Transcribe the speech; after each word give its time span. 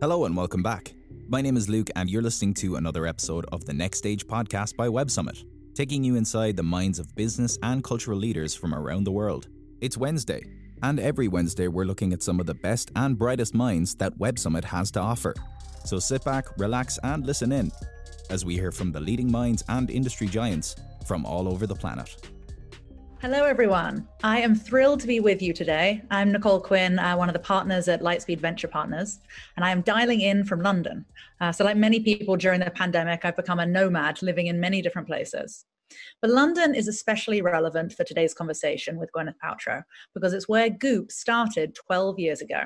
Hello 0.00 0.24
and 0.24 0.34
welcome 0.34 0.62
back. 0.62 0.94
My 1.28 1.42
name 1.42 1.58
is 1.58 1.68
Luke, 1.68 1.90
and 1.94 2.08
you're 2.08 2.22
listening 2.22 2.54
to 2.54 2.76
another 2.76 3.06
episode 3.06 3.44
of 3.52 3.66
the 3.66 3.74
Next 3.74 3.98
Stage 3.98 4.26
podcast 4.26 4.74
by 4.74 4.88
Web 4.88 5.10
Summit, 5.10 5.44
taking 5.74 6.02
you 6.02 6.16
inside 6.16 6.56
the 6.56 6.62
minds 6.62 6.98
of 6.98 7.14
business 7.14 7.58
and 7.62 7.84
cultural 7.84 8.16
leaders 8.16 8.54
from 8.54 8.74
around 8.74 9.04
the 9.04 9.12
world. 9.12 9.48
It's 9.82 9.98
Wednesday, 9.98 10.42
and 10.82 10.98
every 10.98 11.28
Wednesday 11.28 11.68
we're 11.68 11.84
looking 11.84 12.14
at 12.14 12.22
some 12.22 12.40
of 12.40 12.46
the 12.46 12.54
best 12.54 12.90
and 12.96 13.18
brightest 13.18 13.54
minds 13.54 13.94
that 13.96 14.16
Web 14.16 14.38
Summit 14.38 14.64
has 14.64 14.90
to 14.92 15.00
offer. 15.00 15.34
So 15.84 15.98
sit 15.98 16.24
back, 16.24 16.46
relax, 16.58 16.98
and 17.02 17.26
listen 17.26 17.52
in 17.52 17.70
as 18.30 18.42
we 18.42 18.54
hear 18.54 18.72
from 18.72 18.92
the 18.92 19.00
leading 19.00 19.30
minds 19.30 19.62
and 19.68 19.90
industry 19.90 20.28
giants 20.28 20.76
from 21.06 21.26
all 21.26 21.46
over 21.46 21.66
the 21.66 21.76
planet. 21.76 22.16
Hello, 23.22 23.44
everyone. 23.44 24.08
I 24.24 24.40
am 24.40 24.54
thrilled 24.54 25.00
to 25.00 25.06
be 25.06 25.20
with 25.20 25.42
you 25.42 25.52
today. 25.52 26.00
I'm 26.10 26.32
Nicole 26.32 26.58
Quinn, 26.58 26.98
uh, 26.98 27.18
one 27.18 27.28
of 27.28 27.34
the 27.34 27.38
partners 27.38 27.86
at 27.86 28.00
Lightspeed 28.00 28.40
Venture 28.40 28.66
Partners, 28.66 29.18
and 29.56 29.64
I 29.64 29.72
am 29.72 29.82
dialing 29.82 30.22
in 30.22 30.42
from 30.42 30.62
London. 30.62 31.04
Uh, 31.38 31.52
so, 31.52 31.62
like 31.62 31.76
many 31.76 32.00
people 32.00 32.38
during 32.38 32.60
the 32.60 32.70
pandemic, 32.70 33.26
I've 33.26 33.36
become 33.36 33.58
a 33.58 33.66
nomad 33.66 34.22
living 34.22 34.46
in 34.46 34.58
many 34.58 34.80
different 34.80 35.06
places. 35.06 35.66
But 36.22 36.30
London 36.30 36.74
is 36.74 36.88
especially 36.88 37.42
relevant 37.42 37.92
for 37.92 38.04
today's 38.04 38.32
conversation 38.32 38.96
with 38.96 39.10
Gwyneth 39.14 39.34
Paltrow 39.44 39.82
because 40.14 40.32
it's 40.32 40.48
where 40.48 40.70
Goop 40.70 41.12
started 41.12 41.74
12 41.74 42.18
years 42.18 42.40
ago. 42.40 42.62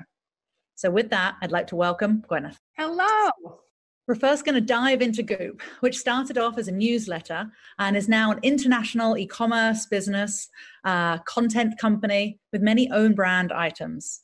So, 0.77 0.89
with 0.89 1.11
that, 1.11 1.35
I'd 1.43 1.51
like 1.51 1.67
to 1.69 1.77
welcome 1.77 2.23
Gwyneth. 2.31 2.59
Hello. 2.77 3.59
We're 4.07 4.15
first 4.17 4.45
going 4.45 4.55
to 4.55 4.61
dive 4.61 5.01
into 5.01 5.23
Goop, 5.23 5.63
which 5.81 5.97
started 5.97 6.37
off 6.37 6.59
as 6.59 6.69
a 6.69 6.73
newsletter 6.73 7.51
and 7.79 7.97
is 7.97 8.07
now 8.07 8.33
an 8.33 8.39
international 8.43 9.17
e 9.17 9.27
commerce 9.27 9.87
business, 9.87 10.51
uh, 10.85 11.19
content 11.19 11.79
company 11.79 12.39
with 12.53 12.61
many 12.61 12.91
own 12.91 13.15
brand 13.15 13.51
items. 13.51 14.21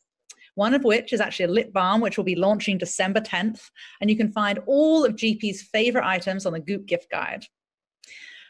One 0.54 0.74
of 0.74 0.84
which 0.84 1.14
is 1.14 1.20
actually 1.20 1.46
a 1.46 1.52
lip 1.52 1.72
balm, 1.72 2.02
which 2.02 2.18
will 2.18 2.24
be 2.24 2.34
launching 2.34 2.76
December 2.76 3.20
10th. 3.20 3.70
And 4.02 4.10
you 4.10 4.18
can 4.18 4.30
find 4.30 4.58
all 4.66 5.02
of 5.02 5.16
GP's 5.16 5.62
favorite 5.62 6.04
items 6.04 6.44
on 6.44 6.52
the 6.52 6.60
Goop 6.60 6.84
gift 6.84 7.10
guide. 7.10 7.46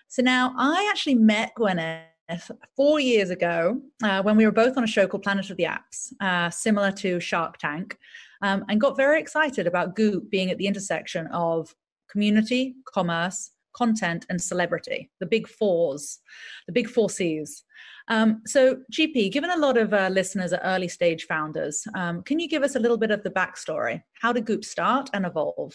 So 0.09 0.23
now 0.23 0.53
I 0.59 0.89
actually 0.91 1.15
met 1.15 1.53
Gwyneth 1.57 2.51
four 2.75 2.99
years 2.99 3.31
ago 3.31 3.81
uh, 4.03 4.21
when 4.25 4.37
we 4.37 4.47
were 4.47 4.53
both 4.53 4.77
on 4.77 4.83
a 4.83 4.89
show 4.89 5.07
called 5.07 5.23
Planet 5.23 5.51
of 5.51 5.57
the 5.57 5.65
Apps, 5.65 6.13
uh, 6.21 6.51
similar 6.51 6.91
to 6.93 7.21
Shark 7.21 7.59
Tank 7.59 7.97
um, 8.43 8.65
and 8.69 8.81
got 8.81 8.97
very 8.97 9.21
excited 9.21 9.67
about 9.67 9.97
Goop 9.97 10.31
being 10.31 10.51
at 10.51 10.59
the 10.59 10.67
intersection 10.67 11.27
of 11.29 11.75
community, 12.11 12.77
commerce, 12.87 13.51
content, 13.73 14.27
and 14.29 14.41
celebrity, 14.41 15.11
the 15.21 15.27
big 15.27 15.49
fours, 15.49 16.19
the 16.67 16.73
big 16.73 16.89
four 16.89 17.09
C's. 17.09 17.65
Um, 18.09 18.43
so, 18.45 18.79
GP, 18.93 19.31
given 19.31 19.51
a 19.51 19.57
lot 19.57 19.77
of 19.77 19.95
uh, 19.95 20.09
listeners 20.11 20.53
are 20.53 20.61
early 20.65 20.89
stage 20.89 21.27
founders, 21.27 21.87
um, 21.95 22.23
can 22.23 22.41
you 22.41 22.49
give 22.49 22.63
us 22.63 22.75
a 22.75 22.81
little 22.81 22.99
bit 22.99 23.13
of 23.13 23.23
the 23.23 23.31
backstory? 23.31 24.03
How 24.21 24.33
did 24.33 24.47
Goop 24.47 24.65
start 24.65 25.11
and 25.15 25.25
evolve? 25.25 25.75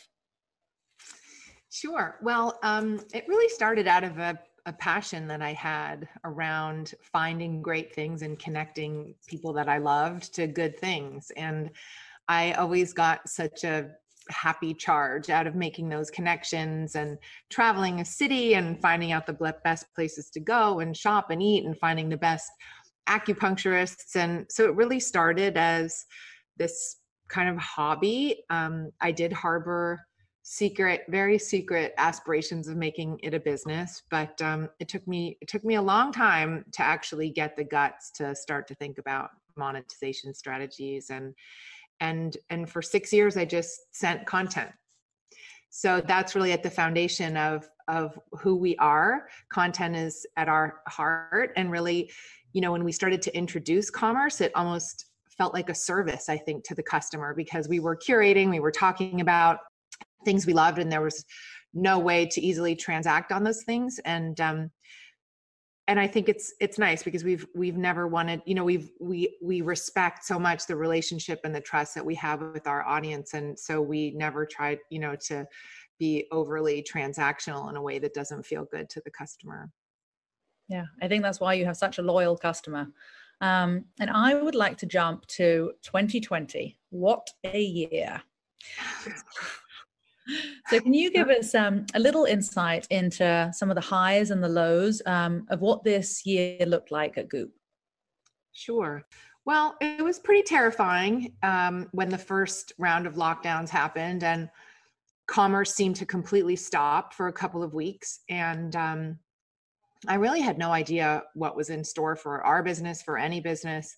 Sure. 1.71 2.17
Well, 2.21 2.59
um, 2.63 3.01
it 3.13 3.25
really 3.27 3.49
started 3.49 3.87
out 3.87 4.03
of 4.03 4.17
a, 4.17 4.39
a, 4.65 4.71
passion 4.71 5.27
that 5.27 5.41
I 5.41 5.51
had 5.51 6.07
around 6.23 6.93
finding 7.01 7.61
great 7.61 7.93
things 7.93 8.21
and 8.21 8.39
connecting 8.39 9.13
people 9.27 9.51
that 9.53 9.67
I 9.67 9.79
loved 9.79 10.33
to 10.35 10.47
good 10.47 10.79
things. 10.79 11.33
And 11.35 11.71
I 12.27 12.53
always 12.53 12.93
got 12.93 13.27
such 13.29 13.63
a 13.63 13.91
happy 14.29 14.73
charge 14.73 15.29
out 15.29 15.47
of 15.47 15.55
making 15.55 15.89
those 15.89 16.09
connections 16.09 16.95
and 16.95 17.17
traveling 17.49 17.99
a 17.99 18.05
city 18.05 18.55
and 18.55 18.81
finding 18.81 19.11
out 19.11 19.27
the 19.27 19.53
best 19.63 19.85
places 19.93 20.29
to 20.31 20.39
go 20.39 20.79
and 20.79 20.97
shop 20.97 21.29
and 21.29 21.41
eat 21.41 21.65
and 21.65 21.77
finding 21.77 22.09
the 22.09 22.17
best 22.17 22.49
acupuncturists. 23.07 24.15
And 24.15 24.45
so 24.49 24.65
it 24.65 24.75
really 24.75 24.99
started 24.99 25.57
as 25.57 26.05
this 26.57 26.97
kind 27.29 27.49
of 27.49 27.57
hobby. 27.57 28.43
Um, 28.49 28.91
I 29.01 29.11
did 29.11 29.31
harbor 29.31 30.01
secret 30.47 31.01
very 31.09 31.39
secret 31.39 31.91
aspirations 31.97 32.67
of 32.67 32.77
making 32.77 33.19
it 33.23 33.33
a 33.33 33.39
business 33.39 34.03
but 34.11 34.39
um, 34.43 34.69
it 34.79 34.87
took 34.87 35.05
me 35.07 35.35
it 35.41 35.47
took 35.47 35.63
me 35.63 35.73
a 35.73 35.81
long 35.81 36.11
time 36.11 36.63
to 36.71 36.83
actually 36.83 37.31
get 37.31 37.57
the 37.57 37.63
guts 37.63 38.11
to 38.11 38.35
start 38.35 38.67
to 38.67 38.75
think 38.75 38.99
about 38.99 39.31
monetization 39.57 40.35
strategies 40.35 41.09
and 41.09 41.33
and 41.99 42.37
and 42.49 42.69
for 42.69 42.81
six 42.81 43.11
years 43.13 43.37
i 43.37 43.45
just 43.45 43.95
sent 43.95 44.25
content. 44.25 44.71
So 45.69 45.99
that's 45.99 46.35
really 46.35 46.53
at 46.53 46.63
the 46.63 46.69
foundation 46.69 47.37
of 47.37 47.67
of 47.87 48.17
who 48.39 48.55
we 48.55 48.75
are. 48.77 49.27
Content 49.49 49.95
is 49.95 50.25
at 50.37 50.47
our 50.49 50.81
heart. 50.87 51.51
And 51.55 51.71
really 51.71 52.11
you 52.53 52.61
know 52.61 52.71
when 52.71 52.83
we 52.83 52.91
started 52.91 53.21
to 53.23 53.35
introduce 53.35 53.89
commerce 53.89 54.39
it 54.39 54.51
almost 54.55 55.07
felt 55.37 55.53
like 55.53 55.67
a 55.67 55.75
service 55.75 56.29
i 56.29 56.37
think 56.37 56.63
to 56.63 56.73
the 56.73 56.81
customer 56.81 57.33
because 57.35 57.67
we 57.67 57.81
were 57.81 57.97
curating 57.97 58.49
we 58.49 58.61
were 58.61 58.71
talking 58.71 59.19
about 59.19 59.59
things 60.23 60.45
we 60.45 60.53
loved 60.53 60.79
and 60.79 60.89
there 60.89 61.01
was 61.01 61.25
no 61.75 61.99
way 61.99 62.25
to 62.25 62.41
easily 62.41 62.75
transact 62.75 63.31
on 63.31 63.43
those 63.43 63.63
things. 63.63 63.99
And 64.05 64.39
um, 64.39 64.71
and 65.87 65.99
i 65.99 66.07
think 66.07 66.27
it's 66.29 66.53
it's 66.59 66.77
nice 66.77 67.03
because 67.03 67.23
we've 67.23 67.45
we've 67.55 67.77
never 67.77 68.07
wanted 68.07 68.41
you 68.45 68.55
know 68.55 68.63
we've 68.63 68.91
we 68.99 69.37
we 69.41 69.61
respect 69.61 70.25
so 70.25 70.39
much 70.39 70.65
the 70.65 70.75
relationship 70.75 71.41
and 71.43 71.53
the 71.53 71.61
trust 71.61 71.93
that 71.95 72.05
we 72.05 72.15
have 72.15 72.41
with 72.41 72.67
our 72.67 72.83
audience. 72.85 73.33
And 73.33 73.57
so 73.57 73.81
we 73.81 74.11
never 74.11 74.45
tried 74.45 74.79
you 74.89 74.99
know 74.99 75.15
to 75.27 75.47
be 75.99 76.27
overly 76.31 76.83
transactional 76.83 77.69
in 77.69 77.75
a 77.75 77.81
way 77.81 77.99
that 77.99 78.13
doesn't 78.13 78.45
feel 78.45 78.65
good 78.65 78.89
to 78.89 79.01
the 79.05 79.11
customer. 79.11 79.69
Yeah 80.67 80.85
i 81.01 81.07
think 81.07 81.23
that's 81.23 81.39
why 81.39 81.53
you 81.53 81.65
have 81.65 81.77
such 81.77 81.97
a 81.99 82.01
loyal 82.01 82.37
customer. 82.37 82.87
Um, 83.41 83.85
and 83.99 84.09
i 84.09 84.33
would 84.33 84.55
like 84.55 84.77
to 84.77 84.85
jump 84.85 85.25
to 85.27 85.73
2020 85.83 86.79
what 86.89 87.29
a 87.43 87.61
year 87.61 88.21
so, 90.67 90.79
can 90.79 90.93
you 90.93 91.11
give 91.11 91.29
us 91.29 91.53
um, 91.55 91.85
a 91.93 91.99
little 91.99 92.25
insight 92.25 92.87
into 92.89 93.51
some 93.53 93.69
of 93.69 93.75
the 93.75 93.81
highs 93.81 94.31
and 94.31 94.43
the 94.43 94.49
lows 94.49 95.01
um, 95.05 95.45
of 95.49 95.61
what 95.61 95.83
this 95.83 96.25
year 96.25 96.65
looked 96.65 96.91
like 96.91 97.17
at 97.17 97.29
Goop? 97.29 97.51
Sure. 98.53 99.03
Well, 99.45 99.75
it 99.79 100.03
was 100.03 100.17
pretty 100.17 100.41
terrifying 100.41 101.33
um, 101.43 101.87
when 101.91 102.09
the 102.09 102.17
first 102.17 102.73
round 102.79 103.05
of 103.05 103.13
lockdowns 103.13 103.69
happened 103.69 104.23
and 104.23 104.49
commerce 105.27 105.73
seemed 105.75 105.97
to 105.97 106.05
completely 106.05 106.55
stop 106.55 107.13
for 107.13 107.27
a 107.27 107.33
couple 107.33 107.61
of 107.61 107.73
weeks. 107.73 108.21
And 108.27 108.75
um, 108.75 109.19
I 110.07 110.15
really 110.15 110.41
had 110.41 110.57
no 110.57 110.71
idea 110.71 111.23
what 111.35 111.55
was 111.55 111.69
in 111.69 111.83
store 111.83 112.15
for 112.15 112.43
our 112.43 112.63
business, 112.63 113.01
for 113.01 113.17
any 113.17 113.39
business 113.39 113.95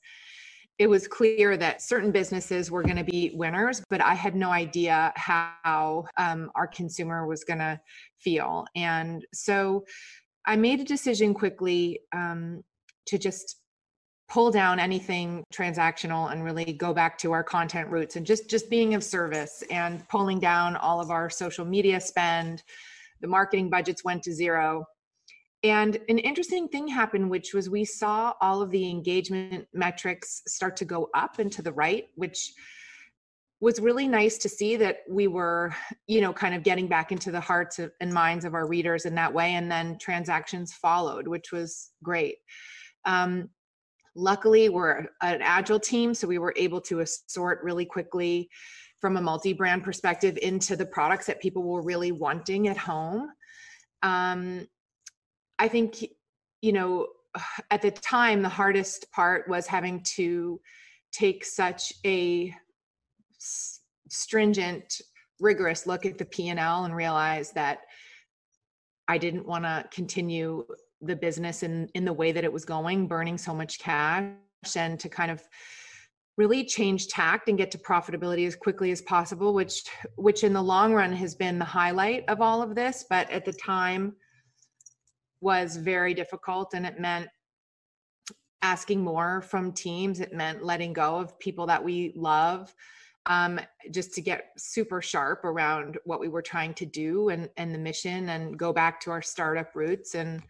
it 0.80 0.88
was 0.88 1.08
clear 1.08 1.58
that 1.58 1.82
certain 1.82 2.12
businesses 2.12 2.70
were 2.70 2.84
going 2.84 2.98
to 2.98 3.04
be 3.04 3.32
winners, 3.34 3.82
but 3.90 4.02
I 4.02 4.14
had 4.14 4.36
no 4.36 4.50
idea 4.50 5.12
how 5.16 6.06
um, 6.18 6.52
our 6.56 6.68
consumer 6.68 7.26
was 7.26 7.44
going 7.44 7.60
to 7.60 7.80
feel. 8.20 8.66
And 8.76 9.26
so 9.34 9.86
I 10.46 10.56
made 10.56 10.80
a 10.80 10.84
decision 10.84 11.34
quickly 11.34 12.02
um, 12.14 12.64
to 13.08 13.18
just 13.18 13.58
pull 14.30 14.52
down 14.52 14.80
anything 14.80 15.44
transactional 15.54 16.32
and 16.32 16.44
really 16.44 16.74
go 16.74 16.94
back 16.94 17.18
to 17.18 17.32
our 17.32 17.44
content 17.44 17.90
roots 17.90 18.18
and 18.18 18.26
just 18.26 18.50
just 18.50 18.70
being 18.70 18.94
of 18.94 19.04
service 19.04 19.64
and 19.72 20.08
pulling 20.10 20.40
down 20.40 20.76
all 20.76 21.00
of 21.00 21.12
our 21.12 21.30
social 21.30 21.64
media 21.64 22.00
spend 22.00 22.62
the 23.22 23.28
marketing 23.28 23.70
budgets 23.70 24.04
went 24.04 24.22
to 24.22 24.34
zero 24.34 24.86
and 25.64 25.96
an 26.08 26.20
interesting 26.20 26.68
thing 26.68 26.88
happened, 26.88 27.30
which 27.30 27.54
was 27.54 27.70
we 27.70 27.84
saw 27.84 28.34
all 28.42 28.62
of 28.62 28.70
the 28.70 28.90
engagement 28.90 29.68
metrics 29.74 30.44
start 30.48 30.78
to 30.78 30.86
go 30.86 31.10
up 31.16 31.40
and 31.40 31.52
to 31.54 31.62
the 31.62 31.74
right, 31.74 32.06
which 32.16 32.54
was 33.60 33.80
really 33.80 34.08
nice 34.08 34.38
to 34.38 34.50
see 34.50 34.76
that 34.76 35.00
we 35.10 35.26
were, 35.26 35.74
you 36.06 36.22
know, 36.22 36.32
kind 36.32 36.54
of 36.54 36.62
getting 36.62 36.88
back 36.88 37.12
into 37.12 37.32
the 37.32 37.40
hearts 37.40 37.80
of, 37.80 37.92
and 38.02 38.14
minds 38.14 38.46
of 38.46 38.54
our 38.54 38.68
readers 38.68 39.06
in 39.06 39.16
that 39.16 39.34
way. 39.34 39.56
And 39.56 39.72
then 39.72 39.98
transactions 40.00 40.74
followed, 40.74 41.28
which 41.28 41.52
was 41.52 41.90
great. 42.04 42.36
Um, 43.06 43.50
luckily, 44.16 44.70
we're 44.70 45.08
an 45.22 45.42
agile 45.42 45.80
team, 45.80 46.14
so 46.14 46.28
we 46.28 46.38
were 46.38 46.54
able 46.56 46.82
to 46.82 47.00
assort 47.00 47.64
really 47.64 47.86
quickly 47.86 48.48
from 49.02 49.18
a 49.18 49.22
multi 49.22 49.54
brand 49.54 49.84
perspective 49.84 50.38
into 50.42 50.76
the 50.76 50.86
products 50.86 51.26
that 51.26 51.42
people 51.42 51.64
were 51.64 51.82
really 51.82 52.12
wanting 52.12 52.68
at 52.68 52.78
home. 52.78 53.30
Um, 54.04 54.68
I 55.60 55.68
think, 55.68 56.06
you 56.62 56.74
know, 56.74 57.08
at 57.72 57.82
the 57.82 57.92
time, 57.92 58.42
the 58.42 58.50
hardest 58.50 59.12
part 59.12 59.48
was 59.48 59.68
having 59.68 60.02
to 60.16 60.60
take 61.12 61.46
such 61.46 61.94
a 62.06 62.54
stringent, 64.10 65.02
rigorous 65.40 65.88
look 65.88 66.06
at 66.06 66.18
the 66.18 66.26
P&L 66.26 66.86
and 66.86 66.96
realize 66.96 67.52
that 67.52 67.80
I 69.08 69.18
didn't 69.18 69.48
want 69.48 69.64
to 69.64 69.86
continue 69.92 70.66
the 71.02 71.16
business 71.16 71.64
in 71.64 71.88
in 71.94 72.06
the 72.06 72.14
way 72.14 72.32
that 72.32 72.44
it 72.44 72.52
was 72.52 72.66
going, 72.66 73.08
burning 73.08 73.38
so 73.38 73.54
much 73.54 73.80
cash, 73.80 74.34
and 74.76 75.00
to 75.00 75.08
kind 75.08 75.32
of 75.32 75.42
really 76.38 76.64
change 76.64 77.08
tact 77.08 77.50
and 77.50 77.58
get 77.58 77.72
to 77.72 77.78
profitability 77.78 78.46
as 78.48 78.56
quickly 78.56 78.92
as 78.92 79.02
possible 79.02 79.54
which 79.54 79.84
which 80.16 80.44
in 80.44 80.54
the 80.54 80.62
long 80.62 80.94
run 80.94 81.12
has 81.12 81.36
been 81.36 81.58
the 81.58 81.66
highlight 81.66 82.24
of 82.28 82.42
all 82.42 82.62
of 82.62 82.76
this 82.76 83.06
but 83.10 83.30
at 83.32 83.44
the 83.44 83.54
time 83.54 84.16
was 85.42 85.78
very 85.78 86.14
difficult 86.14 86.74
and 86.74 86.86
it 86.86 87.00
meant 87.00 87.28
asking 88.62 89.04
more 89.04 89.42
from 89.42 89.72
teams. 89.72 90.20
It 90.20 90.34
meant 90.34 90.64
letting 90.64 90.94
go 90.94 91.18
of 91.18 91.38
people 91.40 91.68
that 91.68 91.84
we 91.84 92.14
love 92.16 92.74
um, 93.28 93.60
just 93.92 94.14
to 94.14 94.22
get 94.22 94.52
super 94.58 95.02
sharp 95.02 95.44
around 95.44 95.98
what 96.06 96.20
we 96.20 96.30
were 96.30 96.42
trying 96.42 96.74
to 96.76 96.86
do 96.86 97.30
and, 97.30 97.50
and 97.58 97.74
the 97.74 97.80
mission 97.80 98.30
and 98.30 98.58
go 98.58 98.72
back 98.74 99.00
to 99.02 99.12
our 99.12 99.22
startup 99.22 99.76
roots. 99.76 100.16
And 100.16 100.42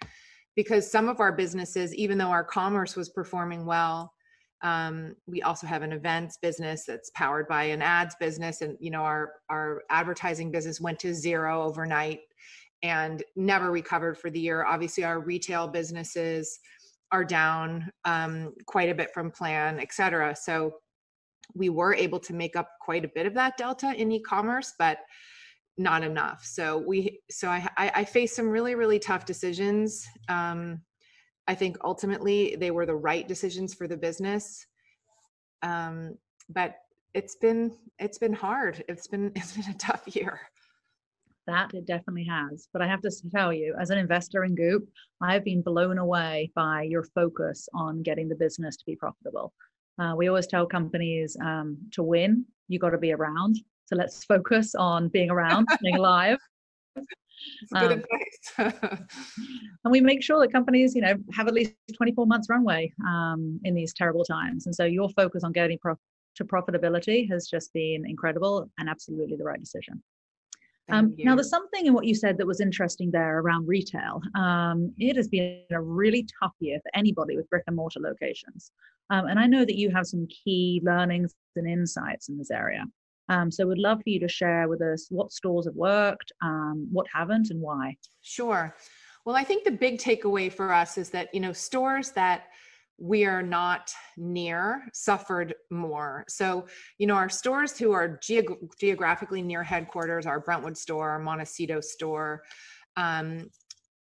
because 0.56 0.90
some 0.90 1.10
of 1.10 1.20
our 1.20 1.32
businesses, 1.32 1.94
even 1.96 2.18
though 2.18 2.28
our 2.28 2.44
commerce 2.44 2.96
was 2.96 3.10
performing 3.10 3.66
well, 3.66 4.14
um, 4.62 5.16
we 5.28 5.42
also 5.42 5.68
have 5.68 5.84
an 5.84 5.92
events 5.92 6.38
business 6.38 6.86
that's 6.86 7.12
powered 7.12 7.48
by 7.48 7.64
an 7.66 7.82
ads 7.82 8.16
business. 8.20 8.62
And 8.62 8.76
you 8.80 8.90
know 8.90 9.02
our 9.02 9.34
our 9.50 9.84
advertising 9.90 10.52
business 10.52 10.82
went 10.82 11.00
to 11.00 11.14
zero 11.14 11.62
overnight 11.64 12.22
and 12.84 13.24
never 13.36 13.72
recovered 13.72 14.18
for 14.18 14.30
the 14.30 14.40
year 14.40 14.66
obviously 14.66 15.04
our 15.04 15.20
retail 15.20 15.68
businesses 15.68 16.60
are 17.12 17.24
down 17.24 17.90
um, 18.06 18.54
quite 18.66 18.90
a 18.90 18.96
bit 18.96 19.10
from 19.14 19.32
plan 19.32 19.80
et 19.80 19.92
cetera 19.92 20.36
so 20.36 20.76
we 21.56 21.70
were 21.70 21.94
able 21.94 22.20
to 22.20 22.34
make 22.34 22.56
up 22.56 22.70
quite 22.82 23.06
a 23.06 23.12
bit 23.16 23.26
of 23.26 23.34
that 23.34 23.58
delta 23.58 23.94
in 23.96 24.12
e-commerce 24.12 24.74
but 24.78 25.00
not 25.78 26.04
enough 26.04 26.44
so 26.44 26.78
we 26.78 27.20
so 27.30 27.48
i 27.48 27.68
i, 27.78 28.04
faced 28.04 28.36
some 28.36 28.50
really 28.50 28.74
really 28.76 29.00
tough 29.00 29.26
decisions 29.26 30.06
um, 30.28 30.82
I 31.48 31.56
think 31.56 31.78
ultimately 31.84 32.56
they 32.60 32.72
were 32.72 32.86
the 32.86 32.96
right 32.96 33.28
decisions 33.28 33.74
for 33.74 33.88
the 33.88 33.98
business. 33.98 34.66
Um, 35.64 36.18
but 36.50 36.76
it's 37.14 37.36
been 37.36 37.78
it's 38.00 38.18
been 38.18 38.34
hard. 38.34 38.84
It's 38.90 39.08
been 39.08 39.32
it's 39.36 39.56
been 39.56 39.70
a 39.70 39.78
tough 39.78 40.04
year. 40.08 40.42
That 41.48 41.74
it 41.74 41.86
definitely 41.86 42.26
has. 42.26 42.68
But 42.74 42.82
I 42.82 42.88
have 42.88 43.02
to 43.02 43.12
tell 43.34 43.54
you, 43.54 43.74
as 43.80 43.90
an 43.90 43.98
investor 43.98 44.44
in 44.44 44.54
Goop, 44.54 44.88
I've 45.22 45.46
been 45.46 45.62
blown 45.62 45.98
away 45.98 46.52
by 46.56 46.84
your 46.84 47.04
focus 47.04 47.70
on 47.74 48.04
getting 48.04 48.28
the 48.28 48.36
business 48.36 48.76
to 48.78 48.86
be 48.86 48.98
profitable. 48.98 49.54
Uh, 50.00 50.14
we 50.16 50.28
always 50.28 50.46
tell 50.46 50.66
companies 50.66 51.38
um, 51.42 51.78
to 51.94 52.04
win, 52.04 52.46
you 52.68 52.80
got 52.80 52.90
to 52.90 52.98
be 52.98 53.14
around. 53.14 53.56
So 53.86 53.96
let's 53.96 54.26
focus 54.26 54.76
on 54.76 55.08
being 55.08 55.32
around, 55.32 55.68
being 55.82 55.96
alive, 55.96 56.38
good 57.74 57.92
um, 57.92 58.04
advice. 58.04 58.54
and 59.84 59.92
we 59.92 60.02
make 60.02 60.22
sure 60.22 60.40
that 60.42 60.52
companies, 60.52 60.96
you 60.96 61.02
know, 61.02 61.16
have 61.34 61.48
at 61.48 61.54
least 61.54 61.74
24 61.96 62.28
months 62.28 62.50
runway 62.50 62.92
um, 63.06 63.60
in 63.64 63.74
these 63.74 63.94
terrible 63.94 64.26
times. 64.26 64.66
And 64.66 64.76
so 64.76 64.86
your 64.86 65.10
focus 65.10 65.44
on 65.44 65.52
getting 65.52 65.80
prof- 65.80 65.98
to 66.36 66.46
profitability 66.46 67.30
has 67.32 67.48
just 67.48 67.74
been 67.74 68.04
incredible 68.06 68.70
and 68.78 68.90
absolutely 68.90 69.38
the 69.38 69.44
right 69.44 69.60
decision. 69.60 70.04
Um, 70.90 71.16
now, 71.18 71.36
there's 71.36 71.50
something 71.50 71.86
in 71.86 71.94
what 71.94 72.06
you 72.06 72.16
said 72.16 72.38
that 72.38 72.48
was 72.48 72.62
interesting 72.62 73.12
there 73.12 73.40
around 73.40 73.68
retail. 73.68 74.22
Um, 74.36 74.94
it 74.98 75.18
has 75.18 75.28
been 75.28 75.62
a 75.72 75.82
really 75.82 76.28
tough 76.42 76.54
year 76.60 76.80
for 76.82 76.92
anybody 76.94 77.36
with 77.36 77.50
brick 77.50 77.64
and 77.68 77.76
mortar 77.76 78.00
locations. 78.00 78.72
Um, 79.10 79.26
and 79.26 79.40
I 79.40 79.48
know 79.48 79.66
that 79.66 79.76
you 79.76 79.90
have 79.92 80.06
some 80.06 80.28
key 80.28 80.82
learnings 80.84 81.34
and 81.56 81.68
insights 81.68 82.30
in 82.30 82.38
this 82.38 82.52
area. 82.52 82.86
Um, 83.30 83.52
so 83.52 83.68
we'd 83.68 83.78
love 83.78 83.98
for 83.98 84.10
you 84.10 84.20
to 84.22 84.28
share 84.28 84.70
with 84.70 84.82
us 84.82 85.08
what 85.10 85.34
stores 85.34 85.66
have 85.66 85.76
worked, 85.76 86.32
um, 86.42 86.88
what 86.92 87.08
haven't, 87.14 87.50
and 87.50 87.62
why. 87.62 87.98
Sure. 88.22 88.74
Well, 89.26 89.36
I 89.36 89.44
think 89.44 89.66
the 89.66 89.72
big 89.72 89.98
takeaway 89.98 90.52
for 90.52 90.72
us 90.74 90.98
is 90.98 91.10
that, 91.10 91.34
you 91.34 91.42
know, 91.42 91.52
stores 91.52 92.12
that 92.12 92.46
we 93.00 93.26
are 93.26 93.44
not 93.44 93.92
near 94.18 94.88
suffered 94.94 95.54
more. 95.70 96.26
So, 96.28 96.68
you 96.98 97.08
know, 97.08 97.16
our 97.16 97.30
stores 97.30 97.78
who 97.78 97.92
are 97.92 98.20
geog- 98.24 98.58
geographically 98.80 99.42
near 99.42 99.64
headquarters, 99.64 100.26
our 100.26 100.40
Brentwood 100.40 100.78
store, 100.78 101.12
our 101.12 101.20
Montecito 101.20 101.80
store, 101.80 102.44
um, 102.96 103.50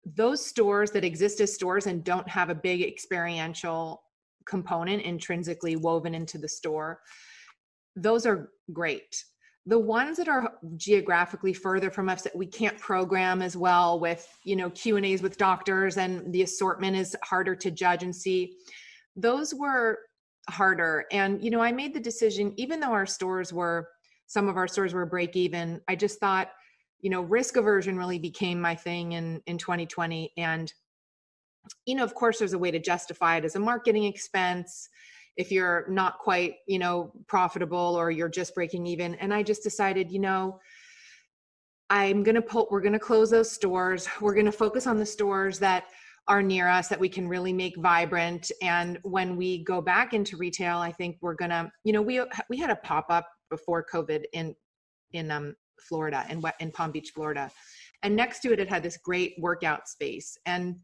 those 0.06 0.44
stores 0.44 0.92
that 0.92 1.04
exist 1.04 1.40
as 1.40 1.54
stores 1.54 1.86
and 1.86 2.04
don't 2.04 2.28
have 2.28 2.50
a 2.50 2.56
big 2.56 2.82
experiential 2.82 4.02
component 4.46 5.04
intrinsically 5.04 5.76
woven 5.76 6.16
into 6.16 6.40
the 6.40 6.48
store 6.48 7.00
those 7.96 8.26
are 8.26 8.52
great 8.72 9.24
the 9.66 9.80
ones 9.80 10.18
that 10.18 10.28
are 10.28 10.54
geographically 10.78 11.54
further 11.54 11.92
from 11.92 12.10
us 12.10 12.22
that 12.24 12.36
we 12.36 12.46
can't 12.46 12.78
program 12.80 13.42
as 13.42 13.56
well 13.58 14.00
with 14.00 14.28
you 14.44 14.56
know 14.56 14.70
q 14.70 14.98
and 14.98 15.06
a's 15.06 15.22
with 15.22 15.38
doctors 15.38 15.98
and 15.98 16.32
the 16.34 16.42
assortment 16.42 16.96
is 16.96 17.16
harder 17.24 17.56
to 17.56 17.70
judge 17.70 18.04
and 18.04 18.16
see 18.16 18.56
those 19.16 19.54
were 19.54 20.00
harder. 20.50 21.06
And 21.12 21.44
you 21.44 21.52
know 21.52 21.62
i 21.62 21.72
made 21.72 21.94
the 21.94 22.00
decision 22.00 22.54
even 22.58 22.80
though 22.80 22.92
our 22.92 23.06
stores 23.06 23.54
were 23.54 23.88
some 24.28 24.48
of 24.48 24.58
our 24.58 24.68
stores 24.68 24.94
were 24.94 25.06
break 25.06 25.36
even 25.36 25.82
i 25.88 25.96
just 25.96 26.20
thought 26.20 26.50
you 27.02 27.10
know 27.10 27.22
risk 27.22 27.56
aversion 27.56 27.98
really 27.98 28.20
became 28.20 28.60
my 28.60 28.76
thing 28.76 29.14
in 29.14 29.42
in 29.46 29.58
2020 29.58 30.32
and 30.38 30.74
you 31.86 31.96
know 31.96 32.04
of 32.04 32.16
course 32.16 32.40
there's 32.40 32.54
a 32.54 32.58
way 32.58 32.72
to 32.72 32.80
justify 32.80 33.38
it 33.38 33.46
as 33.46 33.56
a 33.56 33.60
marketing 33.60 34.06
expense 34.06 34.90
if 35.40 35.54
you're 35.54 35.86
not 35.90 36.20
quite 36.20 36.56
you 36.68 36.78
know 36.78 37.12
profitable 37.28 37.96
or 37.98 38.12
you're 38.12 38.30
just 38.30 38.54
breaking 38.54 38.86
even. 38.86 39.16
And 39.16 39.34
i 39.34 39.42
just 39.42 39.64
decided 39.64 40.12
you 40.12 40.20
know 40.20 40.60
i'm 41.90 42.22
going 42.22 42.36
to 42.36 42.42
pull 42.42 42.68
we're 42.70 42.82
going 42.82 42.94
to 42.94 43.00
close 43.00 43.32
those 43.32 43.50
stores. 43.50 44.08
We're 44.22 44.36
going 44.36 44.46
to 44.46 44.52
focus 44.52 44.86
on 44.86 45.00
the 45.00 45.06
stores 45.06 45.58
that 45.60 45.86
are 46.28 46.44
near 46.44 46.68
us 46.68 46.90
that 46.90 47.00
we 47.00 47.10
can 47.10 47.28
really 47.28 47.54
make 47.54 47.76
vibrant. 47.78 48.52
And 48.62 49.00
when 49.02 49.36
we 49.36 49.64
go 49.64 49.82
back 49.82 50.14
into 50.14 50.38
retail 50.38 50.78
i 50.78 50.92
think 50.92 51.18
we're 51.22 51.40
going 51.44 51.52
to 51.52 51.72
you 51.86 51.94
know 51.94 52.02
we 52.02 52.22
we 52.50 52.58
had 52.58 52.70
a 52.70 52.76
pop-up 52.76 53.26
before 53.50 53.84
covid 53.92 54.26
in 54.34 54.54
in 55.14 55.32
um 55.32 55.56
florida 55.88 56.26
in 56.30 56.44
in 56.60 56.70
palm 56.72 56.92
beach 56.92 57.12
florida. 57.16 57.50
And 58.04 58.14
next 58.16 58.42
to 58.42 58.52
it 58.54 58.60
it 58.60 58.70
had 58.70 58.84
this 58.84 58.98
great 58.98 59.36
workout 59.40 59.88
space. 59.88 60.38
And 60.46 60.76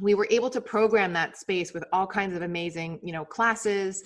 we 0.00 0.14
were 0.14 0.26
able 0.30 0.50
to 0.50 0.60
program 0.60 1.12
that 1.12 1.36
space 1.36 1.72
with 1.72 1.84
all 1.92 2.06
kinds 2.06 2.36
of 2.36 2.42
amazing 2.42 2.98
you 3.02 3.12
know 3.12 3.24
classes. 3.24 4.02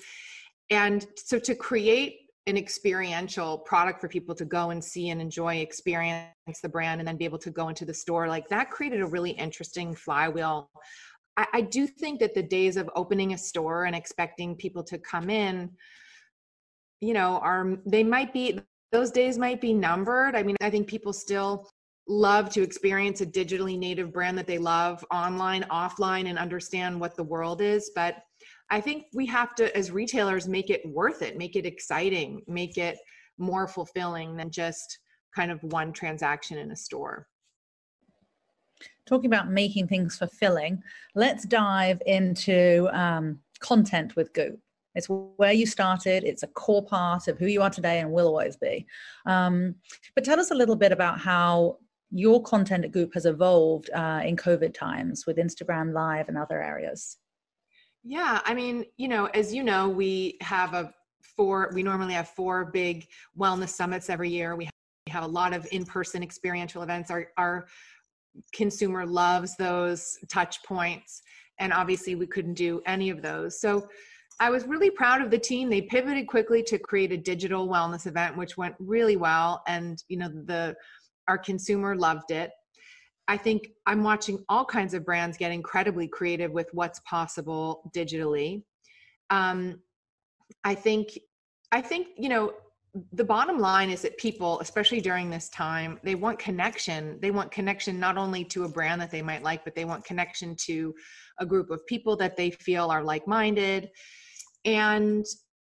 And 0.71 1.07
so 1.17 1.39
to 1.39 1.55
create 1.55 2.21
an 2.47 2.57
experiential 2.57 3.59
product 3.59 4.01
for 4.01 4.09
people 4.09 4.35
to 4.35 4.45
go 4.45 4.71
and 4.71 4.83
see 4.83 5.11
and 5.11 5.21
enjoy 5.21 5.57
experience 5.57 6.33
the 6.63 6.69
brand 6.69 7.01
and 7.01 7.07
then 7.07 7.17
be 7.17 7.25
able 7.27 7.39
to 7.39 7.51
go 7.51 7.69
into 7.69 7.85
the 7.85 7.93
store 7.93 8.27
like 8.27 8.49
that 8.49 8.71
created 8.71 9.03
a 9.03 9.07
really 9.07 9.33
interesting 9.33 9.95
flywheel. 9.95 10.71
I, 11.37 11.47
I 11.53 11.61
do 11.61 11.87
think 11.87 12.21
that 12.21 12.35
the 12.35 12.43
days 12.43 12.77
of 12.77 12.89
opening 12.97 13.35
a 13.35 13.39
store 13.39 13.85
and 13.85 13.95
expecting 13.95 14.57
people 14.57 14.83
to 14.85 14.99
come 14.99 15.31
in 15.31 15.71
you 17.01 17.15
know 17.15 17.39
are 17.39 17.79
they 17.87 18.03
might 18.03 18.33
be 18.33 18.61
those 18.91 19.11
days 19.11 19.37
might 19.39 19.61
be 19.61 19.75
numbered. 19.75 20.35
I 20.35 20.43
mean 20.43 20.57
i 20.63 20.71
think 20.71 20.87
people 20.87 21.13
still 21.13 21.71
love 22.09 22.49
to 22.51 22.63
experience 22.63 23.21
a 23.21 23.27
digitally 23.27 23.79
native 23.79 24.13
brand 24.13 24.37
that 24.39 24.47
they 24.47 24.59
love 24.59 25.05
online, 25.11 25.65
offline, 25.71 26.29
and 26.29 26.39
understand 26.39 26.99
what 26.99 27.15
the 27.17 27.23
world 27.23 27.61
is. 27.61 27.91
But 27.95 28.23
I 28.71 28.81
think 28.81 29.05
we 29.13 29.27
have 29.27 29.55
to, 29.57 29.75
as 29.77 29.91
retailers, 29.91 30.49
make 30.49 30.71
it 30.71 30.83
worth 30.87 31.23
it, 31.23 31.37
make 31.37 31.55
it 31.55 31.67
exciting, 31.67 32.43
make 32.47 32.79
it 32.79 32.99
more 33.37 33.69
fulfilling 33.69 34.37
than 34.37 34.51
just 34.51 34.99
kind 35.35 35.51
of 35.51 35.63
one 35.63 35.93
transaction 35.93 36.59
in 36.59 36.73
a 36.73 36.77
store. 36.77 37.29
Talking 39.07 39.27
about 39.27 39.51
making 39.51 39.89
things 39.89 40.19
fulfilling, 40.19 40.83
let's 41.15 41.45
dive 41.45 42.03
into 42.07 42.89
um, 42.93 43.39
content 43.61 44.17
with 44.17 44.33
Goop. 44.33 44.59
It's 44.95 45.07
where 45.09 45.53
you 45.53 45.65
started. 45.65 46.25
It's 46.25 46.43
a 46.43 46.49
core 46.49 46.85
part 46.85 47.29
of 47.29 47.39
who 47.39 47.47
you 47.47 47.63
are 47.63 47.71
today 47.71 48.01
and 48.01 48.11
will 48.11 48.27
always 48.27 48.57
be. 48.57 48.87
Um, 49.27 49.77
but 50.15 50.25
tell 50.25 50.41
us 50.41 50.51
a 50.51 50.55
little 50.55 50.77
bit 50.77 50.93
about 50.93 51.21
how 51.21 51.79
your 52.11 52.43
content 52.43 52.91
Goop 52.91 53.13
has 53.15 53.27
evolved 53.27 53.91
uh, 53.91 54.23
in 54.25 54.37
COVID 54.37 54.75
times 54.75 55.27
with 55.27 55.37
Instagram 55.37 55.93
Live 55.93 56.29
and 56.29 56.39
other 56.39 56.63
areas? 56.63 57.19
Yeah, 58.05 58.41
I 58.45 58.55
mean, 58.55 58.85
you 58.97 59.09
know, 59.09 59.27
as 59.27 59.53
you 59.53 59.63
know, 59.63 59.89
we 59.89 60.39
have 60.41 60.73
a 60.75 60.95
four, 61.37 61.71
we 61.75 61.83
normally 61.83 62.15
have 62.15 62.29
four 62.29 62.67
big 62.67 63.07
wellness 63.39 63.71
summits 63.71 64.09
every 64.09 64.31
year. 64.31 64.57
We 64.57 64.69
have 65.09 65.25
a 65.25 65.29
lot 65.29 65.53
of 65.53 65.67
in 65.73 65.85
person 65.85 66.23
experiential 66.23 66.83
events. 66.83 67.11
Our, 67.11 67.29
our 67.37 67.67
consumer 68.55 69.05
loves 69.05 69.57
those 69.57 70.19
touch 70.29 70.63
points. 70.63 71.23
And 71.59 71.73
obviously, 71.73 72.15
we 72.15 72.27
couldn't 72.27 72.55
do 72.55 72.81
any 72.87 73.11
of 73.11 73.21
those. 73.21 73.61
So, 73.61 73.89
I 74.41 74.51
was 74.51 74.67
really 74.67 74.91
proud 74.91 75.21
of 75.21 75.31
the 75.31 75.39
team. 75.39 75.69
They 75.69 75.83
pivoted 75.83 76.29
quickly 76.29 76.63
to 76.65 76.79
create 76.79 77.11
a 77.11 77.17
digital 77.17 77.69
wellness 77.69 78.07
event, 78.07 78.37
which 78.37 78.57
went 78.57 78.77
really 78.79 79.17
well. 79.17 79.63
And, 79.67 80.01
you 80.09 80.17
know, 80.17 80.29
the 80.29 80.77
our 81.29 81.39
consumer 81.39 81.95
loved 81.95 82.31
it. 82.31 82.51
I 83.29 83.37
think 83.37 83.69
I'm 83.87 84.03
watching 84.03 84.43
all 84.49 84.65
kinds 84.65 84.95
of 84.95 85.05
brands 85.05 85.37
get 85.37 85.53
incredibly 85.53 86.09
creative 86.09 86.51
with 86.51 86.69
what's 86.73 87.01
possible 87.01 87.91
digitally. 87.95 88.63
Um, 89.31 89.81
I 90.65 90.75
think, 90.75 91.19
I 91.71 91.83
think 91.83 92.09
you 92.17 92.31
know, 92.31 92.53
the 93.13 93.25
bottom 93.25 93.59
line 93.59 93.91
is 93.91 94.01
that 94.01 94.17
people, 94.17 94.59
especially 94.61 95.03
during 95.03 95.29
this 95.29 95.51
time, 95.51 96.01
they 96.03 96.15
want 96.15 96.39
connection. 96.39 97.19
They 97.21 97.31
want 97.31 97.53
connection 97.53 98.01
not 98.01 98.17
only 98.17 98.45
to 98.47 98.65
a 98.65 98.69
brand 98.69 98.99
that 99.03 99.11
they 99.11 99.21
might 99.21 99.43
like, 99.43 99.63
but 99.63 99.75
they 99.75 99.85
want 99.85 100.07
connection 100.07 100.57
to 100.65 100.95
a 101.39 101.45
group 101.45 101.71
of 101.71 101.87
people 101.87 102.17
that 102.17 102.35
they 102.35 102.51
feel 102.51 102.91
are 102.91 103.05
like-minded, 103.05 103.91
and 104.65 105.25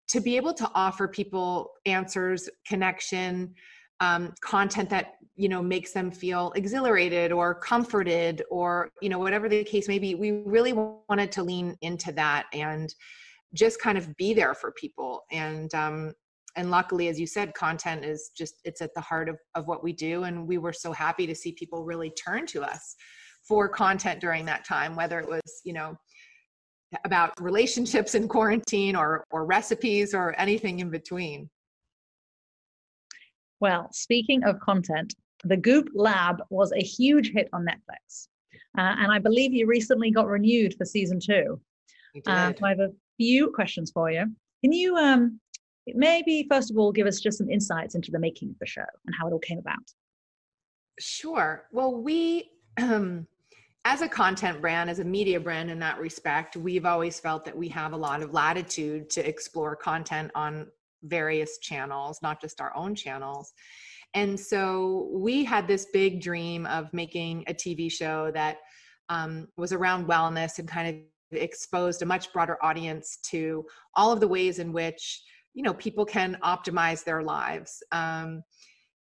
to 0.08 0.20
be 0.20 0.36
able 0.36 0.54
to 0.54 0.70
offer 0.74 1.08
people 1.08 1.72
answers, 1.84 2.48
connection, 2.66 3.52
um, 4.00 4.34
content 4.40 4.88
that 4.90 5.14
you 5.36 5.48
know 5.48 5.62
makes 5.62 5.92
them 5.92 6.10
feel 6.10 6.52
exhilarated 6.56 7.32
or 7.32 7.54
comforted 7.54 8.42
or 8.50 8.90
you 9.00 9.08
know 9.08 9.18
whatever 9.18 9.48
the 9.48 9.62
case 9.64 9.88
may 9.88 9.98
be 9.98 10.14
we 10.14 10.42
really 10.44 10.72
wanted 10.72 11.30
to 11.32 11.42
lean 11.42 11.76
into 11.82 12.12
that 12.12 12.46
and 12.52 12.94
just 13.54 13.80
kind 13.80 13.96
of 13.96 14.14
be 14.16 14.34
there 14.34 14.54
for 14.54 14.72
people 14.72 15.22
and 15.30 15.74
um, 15.74 16.12
and 16.58 16.72
luckily, 16.72 17.06
as 17.06 17.20
you 17.20 17.26
said, 17.26 17.54
content 17.54 18.04
is 18.04 18.32
just 18.36 18.56
it's 18.64 18.82
at 18.82 18.92
the 18.94 19.00
heart 19.00 19.28
of, 19.28 19.38
of 19.54 19.68
what 19.68 19.84
we 19.84 19.92
do. 19.92 20.24
And 20.24 20.46
we 20.46 20.58
were 20.58 20.72
so 20.72 20.92
happy 20.92 21.24
to 21.24 21.34
see 21.34 21.52
people 21.52 21.84
really 21.84 22.10
turn 22.10 22.46
to 22.46 22.62
us 22.62 22.96
for 23.46 23.68
content 23.68 24.20
during 24.20 24.44
that 24.46 24.64
time, 24.64 24.96
whether 24.96 25.20
it 25.20 25.28
was, 25.28 25.60
you 25.64 25.72
know, 25.72 25.96
about 27.04 27.32
relationships 27.40 28.16
in 28.16 28.26
quarantine 28.26 28.96
or 28.96 29.24
or 29.30 29.46
recipes 29.46 30.14
or 30.14 30.34
anything 30.36 30.80
in 30.80 30.90
between. 30.90 31.48
Well, 33.60 33.88
speaking 33.92 34.44
of 34.44 34.60
content, 34.60 35.14
the 35.44 35.56
Goop 35.56 35.88
Lab 35.94 36.42
was 36.50 36.72
a 36.72 36.82
huge 36.82 37.32
hit 37.32 37.48
on 37.52 37.66
Netflix. 37.66 38.28
Uh, 38.76 38.94
and 38.98 39.12
I 39.12 39.18
believe 39.18 39.52
you 39.52 39.66
recently 39.66 40.10
got 40.10 40.26
renewed 40.26 40.74
for 40.76 40.84
season 40.84 41.20
two. 41.20 41.60
Uh, 42.26 42.52
so 42.58 42.66
I 42.66 42.70
have 42.70 42.80
a 42.80 42.90
few 43.16 43.50
questions 43.52 43.90
for 43.90 44.10
you. 44.10 44.24
Can 44.62 44.72
you 44.72 44.96
um, 44.96 45.40
maybe, 45.94 46.46
first 46.50 46.70
of 46.70 46.78
all, 46.78 46.92
give 46.92 47.06
us 47.06 47.20
just 47.20 47.38
some 47.38 47.50
insights 47.50 47.94
into 47.94 48.10
the 48.10 48.18
making 48.18 48.50
of 48.50 48.58
the 48.58 48.66
show 48.66 48.84
and 49.06 49.14
how 49.18 49.28
it 49.28 49.32
all 49.32 49.38
came 49.38 49.58
about? 49.58 49.76
Sure. 50.98 51.66
Well, 51.72 51.94
we, 51.94 52.50
um, 52.80 53.26
as 53.84 54.02
a 54.02 54.08
content 54.08 54.60
brand, 54.60 54.90
as 54.90 54.98
a 54.98 55.04
media 55.04 55.40
brand 55.40 55.70
in 55.70 55.78
that 55.78 55.98
respect, 55.98 56.56
we've 56.56 56.84
always 56.84 57.20
felt 57.20 57.44
that 57.44 57.56
we 57.56 57.68
have 57.68 57.92
a 57.92 57.96
lot 57.96 58.22
of 58.22 58.32
latitude 58.32 59.08
to 59.10 59.26
explore 59.26 59.76
content 59.76 60.30
on 60.34 60.66
various 61.02 61.58
channels, 61.58 62.18
not 62.22 62.40
just 62.40 62.60
our 62.60 62.74
own 62.76 62.94
channels. 62.94 63.52
And 64.14 64.38
so 64.38 65.08
we 65.12 65.44
had 65.44 65.68
this 65.68 65.86
big 65.92 66.20
dream 66.20 66.66
of 66.66 66.92
making 66.92 67.44
a 67.46 67.54
TV 67.54 67.90
show 67.90 68.30
that 68.32 68.58
um, 69.08 69.48
was 69.56 69.72
around 69.72 70.08
wellness 70.08 70.58
and 70.58 70.68
kind 70.68 70.88
of 70.88 71.38
exposed 71.38 72.02
a 72.02 72.06
much 72.06 72.32
broader 72.32 72.56
audience 72.62 73.18
to 73.30 73.64
all 73.94 74.12
of 74.12 74.20
the 74.20 74.28
ways 74.28 74.58
in 74.58 74.72
which 74.72 75.22
you 75.54 75.62
know 75.62 75.74
people 75.74 76.04
can 76.04 76.38
optimize 76.42 77.04
their 77.04 77.22
lives. 77.22 77.82
Um, 77.92 78.42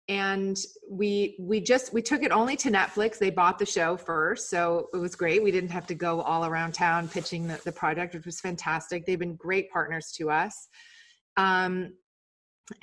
and 0.08 0.58
we 0.90 1.36
we 1.40 1.60
just 1.60 1.92
we 1.94 2.02
took 2.02 2.22
it 2.22 2.30
only 2.30 2.56
to 2.56 2.70
netflix. 2.70 3.18
They 3.18 3.30
bought 3.30 3.58
the 3.58 3.66
show 3.66 3.96
first 3.96 4.50
so 4.50 4.88
it 4.92 4.98
was 4.98 5.14
great. 5.14 5.42
We 5.42 5.50
didn't 5.50 5.70
have 5.70 5.86
to 5.88 5.94
go 5.94 6.20
all 6.20 6.44
around 6.44 6.72
town 6.74 7.08
pitching 7.08 7.46
the, 7.46 7.58
the 7.64 7.72
project 7.72 8.14
which 8.14 8.26
was 8.26 8.40
fantastic. 8.40 9.06
They've 9.06 9.18
been 9.18 9.36
great 9.36 9.70
partners 9.70 10.12
to 10.16 10.30
us 10.30 10.68
um, 11.36 11.92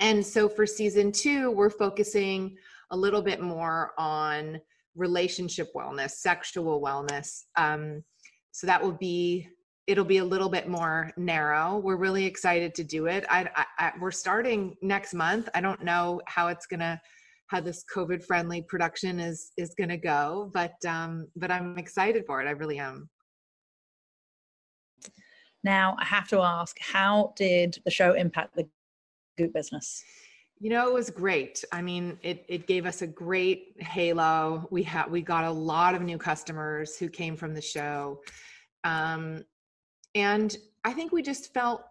and 0.00 0.24
so 0.24 0.48
for 0.48 0.66
season 0.66 1.12
two, 1.12 1.50
we're 1.50 1.70
focusing 1.70 2.56
a 2.90 2.96
little 2.96 3.22
bit 3.22 3.40
more 3.40 3.92
on 3.98 4.60
relationship 4.94 5.68
wellness, 5.74 6.10
sexual 6.10 6.80
wellness. 6.80 7.44
Um, 7.56 8.04
so 8.52 8.66
that 8.66 8.82
will 8.82 8.92
be 8.92 9.48
it'll 9.88 10.04
be 10.04 10.18
a 10.18 10.24
little 10.24 10.48
bit 10.48 10.68
more 10.68 11.10
narrow. 11.16 11.78
We're 11.78 11.96
really 11.96 12.24
excited 12.24 12.74
to 12.76 12.84
do 12.84 13.06
it. 13.06 13.24
I, 13.28 13.48
I, 13.56 13.64
I 13.78 13.92
we're 14.00 14.12
starting 14.12 14.76
next 14.80 15.14
month. 15.14 15.48
I 15.54 15.60
don't 15.60 15.82
know 15.82 16.20
how 16.26 16.48
it's 16.48 16.66
gonna 16.66 17.00
how 17.48 17.60
this 17.60 17.84
COVID 17.94 18.24
friendly 18.24 18.62
production 18.62 19.18
is 19.18 19.52
is 19.56 19.74
gonna 19.78 19.96
go, 19.96 20.50
but 20.54 20.74
um, 20.86 21.26
but 21.36 21.50
I'm 21.50 21.78
excited 21.78 22.24
for 22.26 22.40
it. 22.40 22.46
I 22.46 22.52
really 22.52 22.78
am. 22.78 23.08
Now 25.64 25.96
I 25.98 26.04
have 26.04 26.28
to 26.28 26.40
ask, 26.40 26.76
how 26.80 27.32
did 27.36 27.78
the 27.84 27.90
show 27.90 28.14
impact 28.14 28.56
the 28.56 28.68
Goop 29.38 29.52
business? 29.52 30.02
You 30.58 30.70
know, 30.70 30.86
it 30.88 30.94
was 30.94 31.10
great. 31.10 31.64
I 31.72 31.82
mean, 31.82 32.18
it 32.22 32.44
it 32.48 32.66
gave 32.66 32.86
us 32.86 33.02
a 33.02 33.06
great 33.06 33.74
halo. 33.78 34.68
We 34.70 34.82
had 34.84 35.10
we 35.10 35.20
got 35.20 35.44
a 35.44 35.50
lot 35.50 35.94
of 35.94 36.02
new 36.02 36.18
customers 36.18 36.96
who 36.96 37.08
came 37.08 37.36
from 37.36 37.52
the 37.52 37.60
show, 37.60 38.20
um, 38.84 39.44
and 40.14 40.56
I 40.84 40.92
think 40.92 41.10
we 41.10 41.20
just 41.22 41.52
felt 41.52 41.82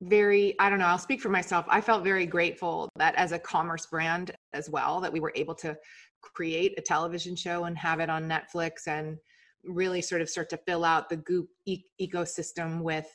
very. 0.00 0.58
I 0.58 0.70
don't 0.70 0.78
know. 0.78 0.86
I'll 0.86 0.96
speak 0.98 1.20
for 1.20 1.28
myself. 1.28 1.66
I 1.68 1.82
felt 1.82 2.04
very 2.04 2.24
grateful 2.24 2.88
that 2.96 3.14
as 3.16 3.32
a 3.32 3.38
commerce 3.38 3.84
brand 3.84 4.30
as 4.54 4.70
well, 4.70 5.00
that 5.02 5.12
we 5.12 5.20
were 5.20 5.32
able 5.34 5.54
to 5.56 5.76
create 6.22 6.74
a 6.78 6.80
television 6.80 7.36
show 7.36 7.64
and 7.64 7.76
have 7.76 8.00
it 8.00 8.08
on 8.08 8.26
Netflix 8.26 8.86
and 8.86 9.18
really 9.66 10.02
sort 10.02 10.20
of 10.20 10.28
start 10.28 10.48
to 10.50 10.58
fill 10.66 10.84
out 10.84 11.08
the 11.08 11.16
Goop 11.16 11.48
e- 11.66 11.84
ecosystem 12.00 12.82
with 12.82 13.06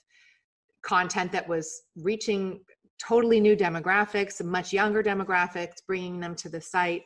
content 0.84 1.31
that 1.31 1.48
was 1.48 1.84
reaching 1.96 2.62
totally 3.00 3.39
new 3.39 3.55
demographics, 3.55 4.43
much 4.43 4.74
younger 4.74 5.03
demographics, 5.03 5.75
bringing 5.88 6.20
them 6.20 6.36
to 6.36 6.50
the 6.50 6.62
site. 6.62 7.03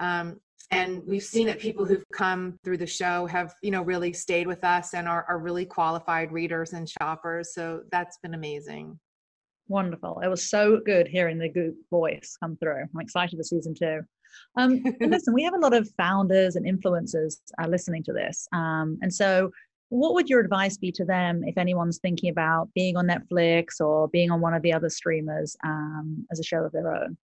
Um, 0.00 0.40
and 0.70 1.02
we've 1.06 1.22
seen 1.22 1.46
that 1.46 1.58
people 1.58 1.84
who've 1.84 2.04
come 2.12 2.58
through 2.64 2.78
the 2.78 2.86
show 2.86 3.26
have, 3.26 3.54
you 3.62 3.70
know, 3.70 3.82
really 3.82 4.12
stayed 4.12 4.46
with 4.46 4.64
us 4.64 4.94
and 4.94 5.06
are, 5.06 5.26
are 5.28 5.38
really 5.38 5.66
qualified 5.66 6.32
readers 6.32 6.72
and 6.72 6.88
shoppers. 6.88 7.52
So 7.54 7.82
that's 7.92 8.18
been 8.22 8.34
amazing. 8.34 8.98
Wonderful. 9.68 10.20
It 10.24 10.28
was 10.28 10.50
so 10.50 10.80
good 10.84 11.06
hearing 11.06 11.38
the 11.38 11.48
Goop 11.48 11.76
voice 11.90 12.36
come 12.40 12.56
through. 12.56 12.82
I'm 12.82 13.00
excited 13.00 13.36
for 13.36 13.42
season 13.42 13.74
two. 13.74 14.00
Um, 14.56 14.82
listen, 15.00 15.34
we 15.34 15.42
have 15.42 15.54
a 15.54 15.58
lot 15.58 15.74
of 15.74 15.88
founders 15.96 16.56
and 16.56 16.66
influencers 16.66 17.36
uh, 17.62 17.66
listening 17.66 18.02
to 18.04 18.12
this. 18.12 18.46
Um, 18.52 18.98
and 19.02 19.12
so 19.12 19.50
what 19.90 20.14
would 20.14 20.28
your 20.28 20.40
advice 20.40 20.76
be 20.76 20.90
to 20.92 21.04
them 21.04 21.42
if 21.44 21.56
anyone's 21.56 21.98
thinking 21.98 22.30
about 22.30 22.68
being 22.74 22.96
on 22.96 23.06
Netflix 23.06 23.80
or 23.80 24.08
being 24.08 24.30
on 24.30 24.40
one 24.40 24.54
of 24.54 24.62
the 24.62 24.72
other 24.72 24.88
streamers 24.88 25.56
um, 25.64 26.26
as 26.32 26.40
a 26.40 26.42
show 26.42 26.64
of 26.64 26.72
their 26.72 26.94
own? 26.94 27.16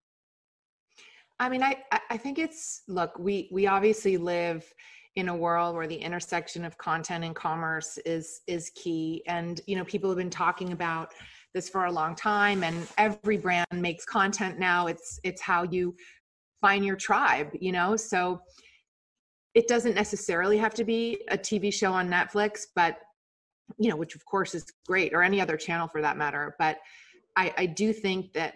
I 1.39 1.49
mean, 1.49 1.63
I 1.63 1.83
I 2.09 2.17
think 2.17 2.37
it's 2.37 2.83
look, 2.87 3.17
we 3.17 3.49
we 3.51 3.65
obviously 3.65 4.15
live 4.15 4.71
in 5.15 5.27
a 5.27 5.35
world 5.35 5.75
where 5.75 5.87
the 5.87 5.95
intersection 5.95 6.63
of 6.63 6.77
content 6.77 7.23
and 7.25 7.35
commerce 7.35 7.97
is 8.05 8.41
is 8.45 8.71
key, 8.75 9.23
and 9.27 9.59
you 9.65 9.75
know, 9.75 9.83
people 9.83 10.09
have 10.09 10.17
been 10.17 10.29
talking 10.29 10.71
about 10.71 11.13
this 11.53 11.67
for 11.67 11.85
a 11.85 11.91
long 11.91 12.15
time, 12.15 12.63
and 12.63 12.87
every 12.97 13.37
brand 13.37 13.65
makes 13.73 14.05
content 14.05 14.59
now. 14.59 14.85
It's 14.85 15.19
it's 15.23 15.41
how 15.41 15.63
you 15.63 15.95
find 16.61 16.85
your 16.85 16.95
tribe, 16.95 17.49
you 17.59 17.71
know. 17.71 17.95
So 17.95 18.41
it 19.53 19.67
doesn't 19.67 19.95
necessarily 19.95 20.57
have 20.57 20.73
to 20.75 20.83
be 20.83 21.19
a 21.29 21.37
TV 21.37 21.73
show 21.73 21.91
on 21.91 22.09
Netflix, 22.09 22.61
but 22.75 22.99
you 23.77 23.89
know, 23.89 23.95
which 23.95 24.15
of 24.15 24.25
course 24.25 24.53
is 24.53 24.65
great, 24.85 25.13
or 25.13 25.23
any 25.23 25.41
other 25.41 25.57
channel 25.57 25.87
for 25.87 26.01
that 26.01 26.17
matter. 26.17 26.55
But 26.59 26.77
I, 27.35 27.53
I 27.57 27.65
do 27.65 27.93
think 27.93 28.33
that 28.33 28.55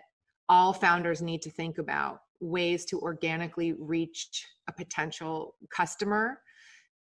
all 0.50 0.74
founders 0.74 1.22
need 1.22 1.42
to 1.42 1.50
think 1.50 1.78
about 1.78 2.20
ways 2.42 2.86
to 2.86 3.00
organically 3.00 3.74
reach 3.74 4.46
a 4.68 4.74
potential 4.74 5.56
customer 5.74 6.40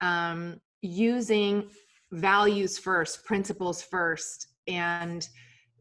um, 0.01 0.59
using 0.81 1.69
values 2.11 2.77
first, 2.77 3.23
principles 3.25 3.81
first, 3.81 4.47
and 4.67 5.27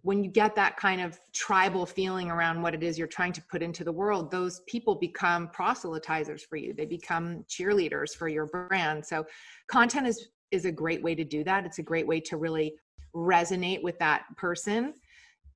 when 0.03 0.23
you 0.23 0.31
get 0.31 0.55
that 0.55 0.77
kind 0.77 1.01
of 1.01 1.19
tribal 1.33 1.85
feeling 1.87 2.31
around 2.31 2.63
what 2.63 2.75
it 2.75 2.83
is 2.83 2.99
you're 2.99 3.07
trying 3.07 3.33
to 3.33 3.43
put 3.51 3.63
into 3.63 3.85
the 3.85 3.93
world, 3.93 4.31
those 4.31 4.61
people 4.67 4.95
become 4.95 5.49
proselytizers 5.49 6.43
for 6.43 6.57
you. 6.57 6.73
They 6.73 6.87
become 6.87 7.45
cheerleaders 7.49 8.17
for 8.17 8.29
your 8.29 8.47
brand. 8.47 9.05
So 9.05 9.27
content 9.69 10.07
is 10.07 10.29
is 10.51 10.65
a 10.65 10.73
great 10.73 11.03
way 11.03 11.15
to 11.15 11.25
do 11.25 11.45
that. 11.45 11.67
It's 11.67 11.79
a 11.79 11.83
great 11.83 12.07
way 12.07 12.21
to 12.21 12.39
really 12.39 12.75
resonate 13.15 13.83
with 13.83 13.99
that 13.99 14.25
person. 14.37 14.95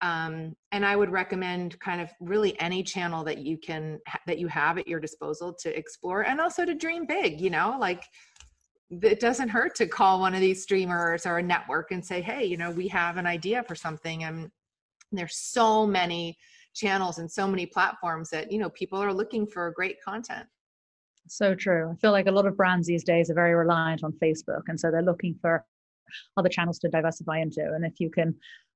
Um, 0.02 0.56
and 0.72 0.84
I 0.84 0.96
would 0.96 1.10
recommend 1.10 1.78
kind 1.78 2.00
of 2.00 2.10
really 2.20 2.58
any 2.60 2.82
channel 2.82 3.22
that 3.24 3.38
you 3.38 3.56
can 3.56 4.00
that 4.26 4.38
you 4.38 4.48
have 4.48 4.76
at 4.76 4.88
your 4.88 4.98
disposal 4.98 5.54
to 5.60 5.76
explore 5.78 6.22
and 6.22 6.40
also 6.40 6.64
to 6.64 6.74
dream 6.74 7.06
big. 7.06 7.40
You 7.40 7.50
know, 7.50 7.76
like 7.78 8.02
it 9.00 9.20
doesn't 9.20 9.48
hurt 9.48 9.74
to 9.76 9.86
call 9.86 10.20
one 10.20 10.34
of 10.34 10.40
these 10.40 10.62
streamers 10.62 11.24
or 11.24 11.38
a 11.38 11.42
network 11.42 11.92
and 11.92 12.04
say, 12.04 12.20
hey, 12.20 12.44
you 12.44 12.56
know, 12.56 12.70
we 12.70 12.88
have 12.88 13.16
an 13.16 13.26
idea 13.26 13.62
for 13.62 13.74
something. 13.74 14.24
And 14.24 14.50
there's 15.10 15.36
so 15.36 15.86
many 15.86 16.36
channels 16.74 17.18
and 17.18 17.30
so 17.30 17.46
many 17.46 17.64
platforms 17.64 18.28
that, 18.30 18.52
you 18.52 18.58
know, 18.58 18.68
people 18.70 19.02
are 19.02 19.12
looking 19.12 19.46
for 19.46 19.70
great 19.70 20.02
content. 20.02 20.46
So 21.28 21.54
true. 21.54 21.90
I 21.90 21.96
feel 21.96 22.12
like 22.12 22.26
a 22.26 22.32
lot 22.32 22.46
of 22.46 22.56
brands 22.56 22.86
these 22.86 23.04
days 23.04 23.30
are 23.30 23.34
very 23.34 23.54
reliant 23.54 24.04
on 24.04 24.12
Facebook. 24.22 24.62
And 24.68 24.78
so 24.78 24.90
they're 24.90 25.02
looking 25.02 25.36
for 25.40 25.64
other 26.36 26.48
channels 26.48 26.78
to 26.80 26.88
diversify 26.88 27.38
into. 27.38 27.62
And 27.62 27.86
if 27.86 27.98
you 27.98 28.10
can 28.10 28.34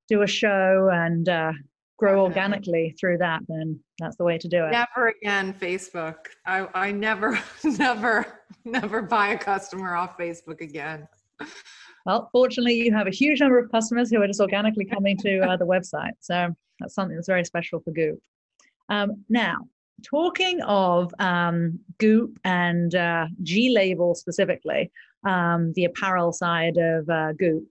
do 0.08 0.22
a 0.22 0.26
show 0.26 0.88
and 0.92 1.28
uh, 1.28 1.52
grow 1.96 2.24
organically 2.24 2.94
through 2.98 3.18
that, 3.18 3.40
then 3.48 3.78
that's 3.98 4.16
the 4.16 4.24
way 4.24 4.38
to 4.38 4.48
do 4.48 4.64
it. 4.64 4.70
Never 4.70 5.08
again, 5.08 5.54
Facebook. 5.54 6.16
I, 6.44 6.68
I 6.74 6.92
never, 6.92 7.38
never, 7.64 8.40
never 8.64 9.02
buy 9.02 9.28
a 9.28 9.38
customer 9.38 9.94
off 9.94 10.18
Facebook 10.18 10.60
again. 10.60 11.08
Well, 12.04 12.28
fortunately, 12.32 12.74
you 12.74 12.92
have 12.94 13.06
a 13.06 13.10
huge 13.10 13.40
number 13.40 13.58
of 13.58 13.70
customers 13.70 14.10
who 14.10 14.22
are 14.22 14.26
just 14.26 14.40
organically 14.40 14.84
coming 14.84 15.16
to 15.18 15.40
uh, 15.40 15.56
the 15.56 15.66
website. 15.66 16.12
So 16.20 16.54
that's 16.78 16.94
something 16.94 17.16
that's 17.16 17.28
very 17.28 17.44
special 17.44 17.80
for 17.80 17.90
Goop. 17.90 18.20
Um, 18.88 19.24
now, 19.28 19.66
talking 20.04 20.62
of 20.62 21.12
um, 21.18 21.80
Goop 21.98 22.38
and 22.44 22.94
uh, 22.94 23.26
G 23.42 23.70
Label 23.74 24.14
specifically, 24.14 24.92
um, 25.26 25.72
the 25.72 25.86
apparel 25.86 26.32
side 26.32 26.76
of 26.76 27.08
uh, 27.08 27.32
Goop, 27.32 27.64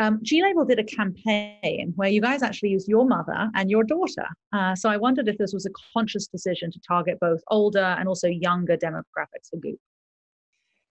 um, 0.00 0.20
G 0.22 0.42
Label 0.42 0.64
did 0.64 0.78
a 0.78 0.84
campaign 0.84 1.92
where 1.96 2.08
you 2.08 2.20
guys 2.20 2.42
actually 2.42 2.70
used 2.70 2.88
your 2.88 3.06
mother 3.06 3.50
and 3.54 3.70
your 3.70 3.84
daughter. 3.84 4.26
Uh, 4.52 4.74
so 4.74 4.88
I 4.88 4.96
wondered 4.96 5.28
if 5.28 5.38
this 5.38 5.52
was 5.52 5.66
a 5.66 5.70
conscious 5.92 6.26
decision 6.26 6.70
to 6.70 6.80
target 6.86 7.18
both 7.20 7.40
older 7.48 7.96
and 7.98 8.08
also 8.08 8.28
younger 8.28 8.76
demographics 8.76 9.50
for 9.50 9.58
Goop. 9.58 9.78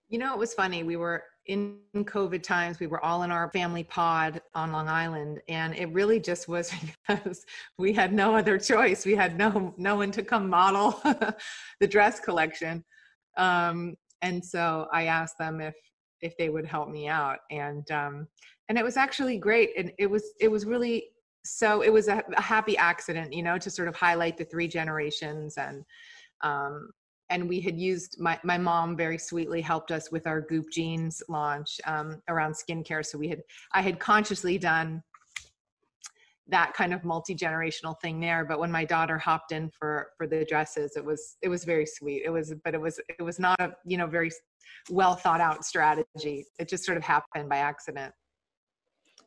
You 0.09 0.19
know, 0.19 0.33
it 0.33 0.39
was 0.39 0.53
funny. 0.53 0.83
We 0.83 0.97
were 0.97 1.23
in 1.47 1.79
covid 1.95 2.43
times 2.43 2.79
we 2.79 2.85
were 2.85 3.03
all 3.03 3.23
in 3.23 3.31
our 3.31 3.49
family 3.49 3.83
pod 3.83 4.39
on 4.53 4.71
long 4.71 4.87
island 4.87 5.41
and 5.47 5.75
it 5.75 5.91
really 5.91 6.19
just 6.19 6.47
was 6.47 6.71
because 7.07 7.45
we 7.79 7.91
had 7.91 8.13
no 8.13 8.35
other 8.35 8.59
choice 8.59 9.05
we 9.05 9.15
had 9.15 9.35
no 9.37 9.73
no 9.77 9.95
one 9.95 10.11
to 10.11 10.21
come 10.21 10.47
model 10.47 11.01
the 11.79 11.87
dress 11.87 12.19
collection 12.19 12.83
um, 13.37 13.95
and 14.21 14.43
so 14.45 14.87
i 14.93 15.05
asked 15.05 15.37
them 15.39 15.59
if 15.59 15.73
if 16.21 16.37
they 16.37 16.49
would 16.49 16.65
help 16.65 16.89
me 16.89 17.07
out 17.07 17.39
and 17.49 17.89
um, 17.91 18.27
and 18.69 18.77
it 18.77 18.83
was 18.83 18.97
actually 18.97 19.37
great 19.37 19.71
and 19.77 19.91
it 19.97 20.09
was 20.09 20.33
it 20.39 20.49
was 20.49 20.65
really 20.65 21.09
so 21.43 21.81
it 21.81 21.91
was 21.91 22.07
a, 22.07 22.23
a 22.37 22.41
happy 22.41 22.77
accident 22.77 23.33
you 23.33 23.43
know 23.43 23.57
to 23.57 23.69
sort 23.69 23.87
of 23.87 23.95
highlight 23.95 24.37
the 24.37 24.45
three 24.45 24.67
generations 24.67 25.57
and 25.57 25.83
um, 26.41 26.89
and 27.29 27.47
we 27.47 27.61
had 27.61 27.79
used 27.79 28.17
my, 28.19 28.37
my 28.43 28.57
mom 28.57 28.97
very 28.97 29.17
sweetly 29.17 29.61
helped 29.61 29.89
us 29.89 30.11
with 30.11 30.27
our 30.27 30.41
goop 30.41 30.65
genes 30.71 31.23
launch 31.29 31.79
um, 31.85 32.21
around 32.27 32.53
skincare 32.53 33.05
so 33.05 33.17
we 33.17 33.27
had 33.27 33.41
i 33.73 33.81
had 33.81 33.99
consciously 33.99 34.57
done 34.57 35.01
that 36.47 36.73
kind 36.73 36.93
of 36.93 37.03
multi-generational 37.05 37.99
thing 38.01 38.19
there 38.19 38.43
but 38.45 38.59
when 38.59 38.71
my 38.71 38.83
daughter 38.83 39.17
hopped 39.17 39.51
in 39.51 39.69
for 39.69 40.09
for 40.17 40.27
the 40.27 40.45
dresses 40.45 40.95
it 40.95 41.03
was 41.03 41.37
it 41.41 41.49
was 41.49 41.63
very 41.63 41.85
sweet. 41.85 42.23
It 42.25 42.29
was 42.29 42.53
but 42.63 42.73
it 42.73 42.81
was 42.81 42.99
it 43.07 43.21
was 43.21 43.39
not 43.39 43.59
a 43.59 43.73
you 43.85 43.97
know 43.97 44.07
very 44.07 44.29
well 44.89 45.15
thought 45.15 45.41
out 45.41 45.65
strategy 45.65 46.45
it 46.59 46.67
just 46.67 46.85
sort 46.85 46.97
of 46.97 47.03
happened 47.03 47.49
by 47.49 47.57
accident 47.57 48.13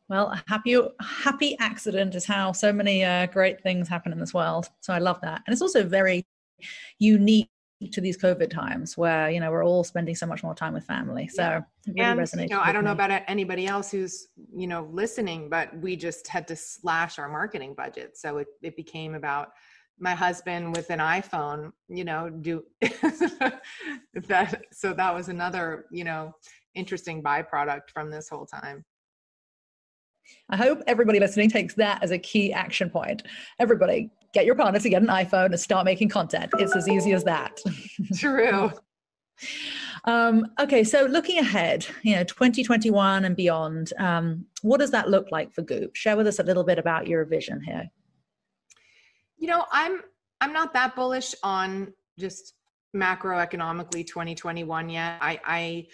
well 0.09 0.33
happy 0.47 0.77
happy 1.01 1.57
accident 1.59 2.15
is 2.15 2.25
how 2.25 2.51
so 2.51 2.71
many 2.71 3.03
uh, 3.03 3.25
great 3.27 3.61
things 3.61 3.87
happen 3.87 4.11
in 4.11 4.19
this 4.19 4.33
world 4.33 4.67
so 4.81 4.93
i 4.93 4.99
love 4.99 5.19
that 5.21 5.41
and 5.45 5.53
it's 5.53 5.61
also 5.61 5.83
very 5.83 6.25
unique 6.99 7.49
to 7.91 8.01
these 8.01 8.17
COVID 8.17 8.49
times 8.49 8.97
where 8.97 9.29
you 9.29 9.39
know 9.39 9.51
we're 9.51 9.63
all 9.63 9.83
spending 9.83 10.15
so 10.15 10.25
much 10.25 10.43
more 10.43 10.55
time 10.55 10.73
with 10.73 10.85
family. 10.85 11.27
So 11.27 11.63
yeah. 11.85 12.13
really 12.13 12.29
and, 12.33 12.41
you 12.41 12.47
know, 12.47 12.61
I 12.61 12.71
don't 12.71 12.83
me. 12.83 12.87
know 12.87 12.93
about 12.93 13.21
anybody 13.27 13.67
else 13.67 13.91
who's 13.91 14.27
you 14.53 14.67
know 14.67 14.87
listening, 14.91 15.49
but 15.49 15.77
we 15.79 15.95
just 15.95 16.27
had 16.27 16.47
to 16.47 16.55
slash 16.55 17.19
our 17.19 17.27
marketing 17.27 17.73
budget, 17.75 18.17
so 18.17 18.37
it 18.37 18.47
it 18.61 18.75
became 18.75 19.15
about 19.15 19.49
my 19.99 20.13
husband 20.13 20.75
with 20.75 20.89
an 20.89 20.99
iPhone. 20.99 21.71
You 21.87 22.03
know, 22.03 22.29
do 22.29 22.63
that. 22.81 24.61
So 24.71 24.93
that 24.93 25.13
was 25.13 25.29
another 25.29 25.85
you 25.91 26.03
know 26.03 26.33
interesting 26.75 27.23
byproduct 27.23 27.89
from 27.93 28.11
this 28.11 28.29
whole 28.29 28.45
time. 28.45 28.83
I 30.49 30.57
hope 30.57 30.81
everybody 30.87 31.19
listening 31.19 31.49
takes 31.49 31.75
that 31.75 32.03
as 32.03 32.11
a 32.11 32.19
key 32.19 32.51
action 32.53 32.89
point. 32.89 33.23
Everybody, 33.59 34.09
get 34.33 34.45
your 34.45 34.55
partner 34.55 34.79
to 34.79 34.89
get 34.89 35.01
an 35.01 35.07
iPhone 35.07 35.47
and 35.47 35.59
start 35.59 35.85
making 35.85 36.09
content. 36.09 36.51
It's 36.57 36.75
as 36.75 36.87
easy 36.87 37.13
as 37.13 37.23
that. 37.23 37.59
True. 38.15 38.71
um, 40.05 40.47
okay, 40.59 40.83
so 40.83 41.05
looking 41.05 41.39
ahead, 41.39 41.85
you 42.03 42.15
know, 42.15 42.23
2021 42.23 43.25
and 43.25 43.35
beyond, 43.35 43.93
um, 43.99 44.45
what 44.61 44.79
does 44.79 44.91
that 44.91 45.09
look 45.09 45.31
like 45.31 45.53
for 45.53 45.61
Goop? 45.61 45.95
Share 45.95 46.17
with 46.17 46.27
us 46.27 46.39
a 46.39 46.43
little 46.43 46.63
bit 46.63 46.79
about 46.79 47.07
your 47.07 47.25
vision 47.25 47.61
here. 47.61 47.89
You 49.37 49.47
know, 49.47 49.65
I'm 49.71 50.01
I'm 50.41 50.53
not 50.53 50.73
that 50.73 50.95
bullish 50.95 51.35
on 51.43 51.93
just 52.19 52.53
macroeconomically 52.95 54.07
2021 54.07 54.89
yet. 54.89 55.17
I, 55.21 55.39
I 55.45 55.87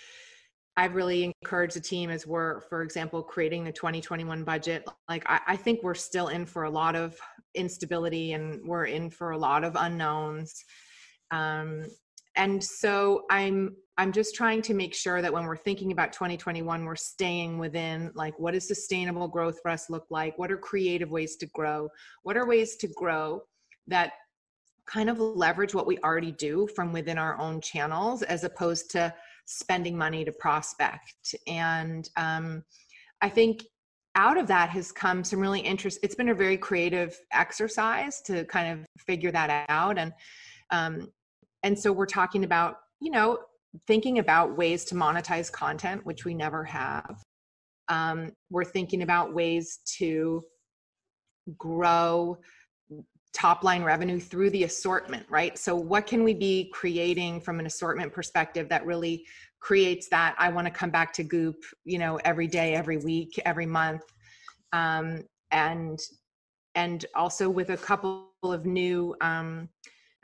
I've 0.78 0.96
really 0.96 1.34
encouraged 1.44 1.76
the 1.76 1.82
team 1.82 2.10
as 2.10 2.26
we're, 2.26 2.62
for 2.62 2.82
example, 2.82 3.22
creating 3.22 3.66
the 3.66 3.72
2021 3.72 4.44
budget. 4.44 4.88
Like, 5.10 5.24
I, 5.30 5.40
I, 5.48 5.56
think 5.58 5.84
we're 5.84 5.94
still 5.94 6.30
in 6.30 6.46
for 6.46 6.64
a 6.64 6.70
lot 6.70 6.96
of 6.96 7.18
instability 7.56 8.34
and 8.34 8.66
we're 8.66 8.86
in 8.86 9.10
for 9.10 9.32
a 9.32 9.38
lot 9.38 9.66
of 9.66 9.76
unknowns. 9.76 10.64
Um, 11.30 11.84
and 12.36 12.64
so 12.64 13.24
I'm 13.30 13.76
I'm 13.98 14.12
just 14.12 14.36
trying 14.36 14.62
to 14.64 14.74
make 14.74 14.96
sure 14.96 15.22
that 15.22 15.32
when 15.32 15.46
we're 15.46 15.58
thinking 15.58 15.92
about 15.92 16.14
2021, 16.14 16.86
we're 16.86 16.96
staying 16.96 17.60
within 17.60 18.12
like 18.16 18.38
what 18.40 18.54
does 18.54 18.68
sustainable 18.68 19.28
growth 19.28 19.60
for 19.62 19.70
us 19.70 19.90
look 19.90 20.06
like? 20.10 20.38
What 20.40 20.52
are 20.52 20.58
creative 20.58 21.12
ways 21.12 21.36
to 21.38 21.46
grow? 21.48 21.90
What 22.24 22.38
are 22.38 22.48
ways 22.48 22.78
to 22.78 22.88
grow 22.96 23.42
that 23.88 24.14
kind 24.88 25.10
of 25.10 25.20
leverage 25.20 25.74
what 25.74 25.88
we 25.88 25.98
already 26.00 26.32
do 26.32 26.68
from 26.76 26.92
within 26.92 27.18
our 27.18 27.40
own 27.40 27.62
channels 27.62 28.24
as 28.24 28.44
opposed 28.44 28.90
to 28.92 29.14
spending 29.46 29.98
money 29.98 30.26
to 30.26 30.32
prospect. 30.32 31.36
And 31.48 32.10
um, 32.18 32.64
I 33.22 33.30
think 33.30 33.64
out 34.16 34.38
of 34.38 34.48
that 34.48 34.70
has 34.70 34.92
come 34.92 35.24
some 35.24 35.40
really 35.40 35.62
interest. 35.62 36.00
It's 36.04 36.16
been 36.16 36.30
a 36.30 36.36
very 36.36 36.58
creative 36.58 37.18
exercise 37.32 38.22
to 38.24 38.44
kind 38.46 38.80
of 38.80 38.86
figure 39.00 39.32
that 39.32 39.66
out. 39.70 39.98
And 39.98 40.14
um, 40.72 41.08
and 41.64 41.78
so 41.78 41.92
we're 41.92 42.06
talking 42.06 42.44
about, 42.44 42.78
you 43.00 43.12
know, 43.12 43.40
thinking 43.88 44.20
about 44.20 44.58
ways 44.58 44.84
to 44.86 44.96
monetize 44.96 45.52
content, 45.52 46.06
which 46.06 46.26
we 46.26 46.34
never 46.34 46.64
have. 46.64 47.24
Um, 47.88 48.32
we're 48.50 48.66
thinking 48.66 49.02
about 49.02 49.34
ways 49.34 49.80
to 49.98 50.44
grow 51.58 52.38
top 53.34 53.64
line 53.64 53.84
revenue 53.84 54.20
through 54.20 54.50
the 54.50 54.64
assortment, 54.64 55.26
right? 55.30 55.58
So, 55.58 55.76
what 55.76 56.06
can 56.06 56.24
we 56.24 56.34
be 56.34 56.70
creating 56.74 57.42
from 57.42 57.60
an 57.60 57.66
assortment 57.66 58.14
perspective 58.14 58.68
that 58.70 58.86
really 58.86 59.26
creates 59.60 60.10
that 60.10 60.36
I 60.38 60.50
want 60.50 60.68
to 60.68 60.74
come 60.74 60.90
back 60.90 61.14
to 61.14 61.24
Goop, 61.24 61.56
you 61.86 62.00
know, 62.00 62.18
every 62.26 62.48
day, 62.48 62.74
every 62.74 62.98
week, 62.98 63.40
every 63.46 63.66
month, 63.66 64.04
um, 64.74 65.22
and 65.52 66.00
and 66.76 67.06
also 67.16 67.50
with 67.50 67.70
a 67.70 67.78
couple 67.78 68.32
of 68.44 68.66
new 68.66 69.16
um, 69.22 69.70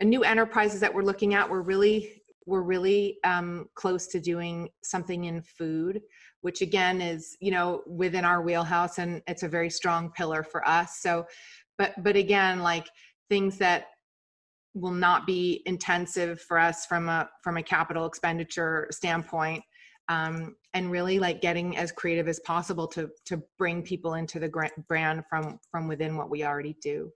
new 0.05 0.23
enterprises 0.23 0.79
that 0.81 0.93
we're 0.93 1.03
looking 1.03 1.33
at. 1.33 1.49
We're 1.49 1.61
really 1.61 2.21
we're 2.45 2.61
really 2.61 3.17
um, 3.25 3.67
close 3.75 4.07
to 4.07 4.19
doing 4.21 4.69
something 4.81 5.25
in 5.25 5.41
food 5.41 6.01
which 6.41 6.61
again 6.61 7.01
is 7.01 7.35
you 7.39 7.51
know 7.51 7.81
within 7.87 8.23
our 8.23 8.41
wheelhouse 8.41 8.99
and 8.99 9.21
it's 9.27 9.43
a 9.43 9.47
very 9.47 9.69
strong 9.69 10.11
pillar 10.11 10.43
for 10.43 10.67
us 10.67 10.99
so 11.01 11.25
but 11.77 11.91
but 12.03 12.15
again 12.15 12.59
like 12.59 12.87
things 13.29 13.57
that 13.57 13.87
will 14.73 14.91
not 14.91 15.25
be 15.25 15.61
intensive 15.65 16.39
for 16.41 16.57
us 16.57 16.85
from 16.85 17.09
a 17.09 17.29
from 17.43 17.57
a 17.57 17.63
capital 17.63 18.05
expenditure 18.05 18.87
standpoint 18.91 19.63
um, 20.09 20.55
and 20.73 20.89
really 20.89 21.19
like 21.19 21.41
getting 21.41 21.75
as 21.75 21.91
creative 21.91 22.27
as 22.27 22.39
possible 22.41 22.87
to 22.87 23.09
to 23.25 23.41
bring 23.57 23.81
people 23.81 24.13
into 24.13 24.39
the 24.39 24.69
brand 24.87 25.23
from 25.29 25.59
from 25.71 25.87
within 25.87 26.15
what 26.15 26.29
we 26.29 26.43
already 26.43 26.77
do 26.81 27.11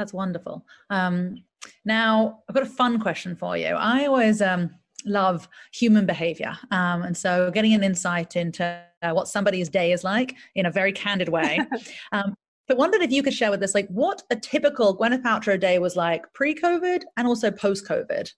that's 0.00 0.12
wonderful 0.12 0.64
um, 0.88 1.36
now 1.84 2.40
i've 2.48 2.54
got 2.54 2.64
a 2.64 2.70
fun 2.70 2.98
question 2.98 3.36
for 3.36 3.56
you 3.56 3.66
i 3.66 4.06
always 4.06 4.40
um, 4.40 4.70
love 5.04 5.48
human 5.72 6.06
behavior 6.06 6.56
um, 6.70 7.02
and 7.02 7.16
so 7.16 7.50
getting 7.50 7.74
an 7.74 7.84
insight 7.84 8.34
into 8.34 8.82
uh, 9.02 9.12
what 9.12 9.28
somebody's 9.28 9.68
day 9.68 9.92
is 9.92 10.02
like 10.02 10.34
in 10.54 10.66
a 10.66 10.70
very 10.70 10.92
candid 10.92 11.28
way 11.28 11.60
um, 12.12 12.34
but 12.70 12.78
wondered 12.78 13.02
if 13.02 13.10
you 13.10 13.22
could 13.22 13.34
share 13.34 13.50
with 13.50 13.62
us 13.64 13.74
like 13.74 13.88
what 13.88 14.22
a 14.30 14.36
typical 14.36 14.96
Gwyneth 14.96 15.22
Paltrow 15.22 15.58
day 15.58 15.80
was 15.80 15.96
like 15.96 16.32
pre-COVID 16.34 17.02
and 17.16 17.26
also 17.26 17.50
post-COVID. 17.50 18.32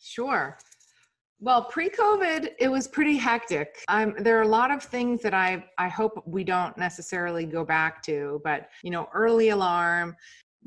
Sure. 0.00 0.56
Well, 1.40 1.64
pre-COVID, 1.64 2.50
it 2.60 2.68
was 2.68 2.86
pretty 2.86 3.16
hectic. 3.16 3.78
Um, 3.88 4.14
there 4.18 4.38
are 4.38 4.42
a 4.42 4.48
lot 4.48 4.70
of 4.70 4.82
things 4.82 5.22
that 5.22 5.34
I 5.34 5.64
I 5.76 5.88
hope 5.88 6.22
we 6.24 6.44
don't 6.44 6.78
necessarily 6.78 7.46
go 7.46 7.64
back 7.64 8.00
to, 8.04 8.40
but 8.44 8.68
you 8.84 8.90
know, 8.90 9.08
early 9.12 9.48
alarm, 9.50 10.16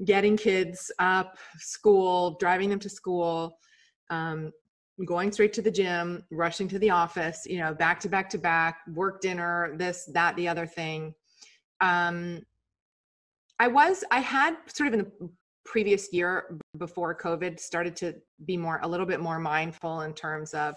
getting 0.05 0.37
kids 0.37 0.91
up, 0.99 1.37
school, 1.57 2.37
driving 2.39 2.69
them 2.69 2.79
to 2.79 2.89
school, 2.89 3.57
um, 4.09 4.51
going 5.05 5.31
straight 5.31 5.53
to 5.53 5.61
the 5.61 5.71
gym, 5.71 6.23
rushing 6.31 6.67
to 6.67 6.79
the 6.79 6.89
office, 6.89 7.43
you 7.45 7.57
know, 7.57 7.73
back 7.73 7.99
to 7.99 8.09
back 8.09 8.29
to 8.29 8.37
back, 8.37 8.79
work 8.93 9.21
dinner, 9.21 9.73
this, 9.77 10.09
that, 10.13 10.35
the 10.35 10.47
other 10.47 10.65
thing. 10.65 11.13
Um, 11.81 12.41
I 13.59 13.67
was, 13.67 14.03
I 14.11 14.19
had 14.19 14.57
sort 14.67 14.87
of 14.87 14.93
in 14.93 14.99
the 14.99 15.29
previous 15.65 16.11
year 16.11 16.57
before 16.77 17.15
COVID 17.15 17.59
started 17.59 17.95
to 17.97 18.15
be 18.45 18.57
more, 18.57 18.79
a 18.83 18.87
little 18.87 19.05
bit 19.05 19.19
more 19.19 19.39
mindful 19.39 20.01
in 20.01 20.13
terms 20.13 20.53
of, 20.53 20.75